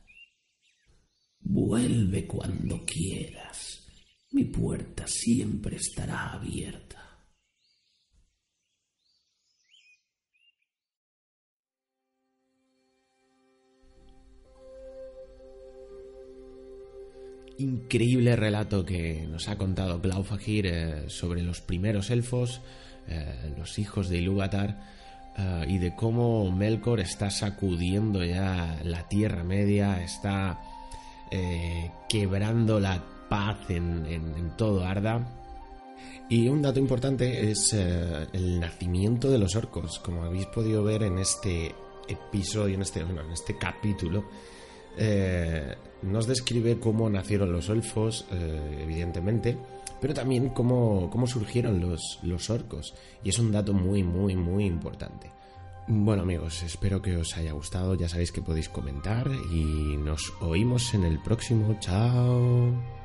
Vuelve 1.41 2.25
cuando 2.25 2.85
quieras, 2.85 3.85
mi 4.31 4.45
puerta 4.45 5.05
siempre 5.07 5.75
estará 5.75 6.31
abierta. 6.31 7.14
Increíble 17.57 18.35
relato 18.35 18.85
que 18.85 19.25
nos 19.29 19.47
ha 19.47 19.57
contado 19.57 19.99
Glaufagir 19.99 20.67
eh, 20.67 21.09
sobre 21.09 21.41
los 21.41 21.61
primeros 21.61 22.09
elfos, 22.09 22.61
eh, 23.07 23.53
los 23.57 23.79
hijos 23.79 24.09
de 24.09 24.17
Ilúvatar, 24.17 24.79
eh, 25.37 25.65
y 25.67 25.77
de 25.77 25.95
cómo 25.95 26.51
Melkor 26.51 26.99
está 26.99 27.29
sacudiendo 27.29 28.23
ya 28.23 28.79
la 28.83 29.07
Tierra 29.07 29.43
Media, 29.43 30.03
está 30.03 30.59
quebrando 32.07 32.79
la 32.79 33.03
paz 33.27 33.69
en, 33.69 34.05
en, 34.05 34.55
todo 34.55 34.85
Arda. 34.85 35.27
Y 36.29 36.47
un 36.47 36.61
dato 36.61 36.79
importante 36.79 37.51
es 37.51 37.73
el 37.73 38.59
nacimiento 38.59 39.29
de 39.29 39.37
los 39.39 39.55
orcos, 39.55 39.99
como 39.99 40.23
habéis 40.23 40.45
podido 40.45 40.83
ver 40.83 41.03
en 41.03 41.17
este 41.17 41.75
episodio, 42.07 42.75
en 42.75 42.83
este, 42.83 43.01
en 43.01 43.31
este 43.33 43.57
capítulo 43.57 44.23
eh, 44.97 45.75
nos 46.03 46.27
describe 46.27 46.79
cómo 46.79 47.09
nacieron 47.09 47.51
los 47.51 47.69
elfos, 47.69 48.25
eh, 48.31 48.79
evidentemente, 48.81 49.57
pero 49.99 50.13
también 50.13 50.49
cómo, 50.49 51.09
surgieron 51.27 51.79
los, 51.79 52.19
los 52.23 52.49
orcos. 52.49 52.93
Y 53.23 53.29
es 53.29 53.39
un 53.39 53.51
dato 53.51 53.73
muy, 53.73 54.03
muy, 54.03 54.35
muy 54.35 54.65
importante. 54.65 55.31
Bueno 55.87 56.23
amigos, 56.23 56.63
espero 56.63 56.99
que 56.99 57.15
os 57.15 57.37
haya 57.37 57.51
gustado, 57.51 57.93
ya 57.93 58.09
sabéis 58.09 58.31
que 58.31 58.41
podéis 58.41 58.69
comentar 58.69 59.29
y 59.51 59.97
nos 59.97 60.33
oímos 60.41 60.95
en 60.95 61.03
el 61.03 61.21
próximo. 61.21 61.77
Chao. 61.79 63.04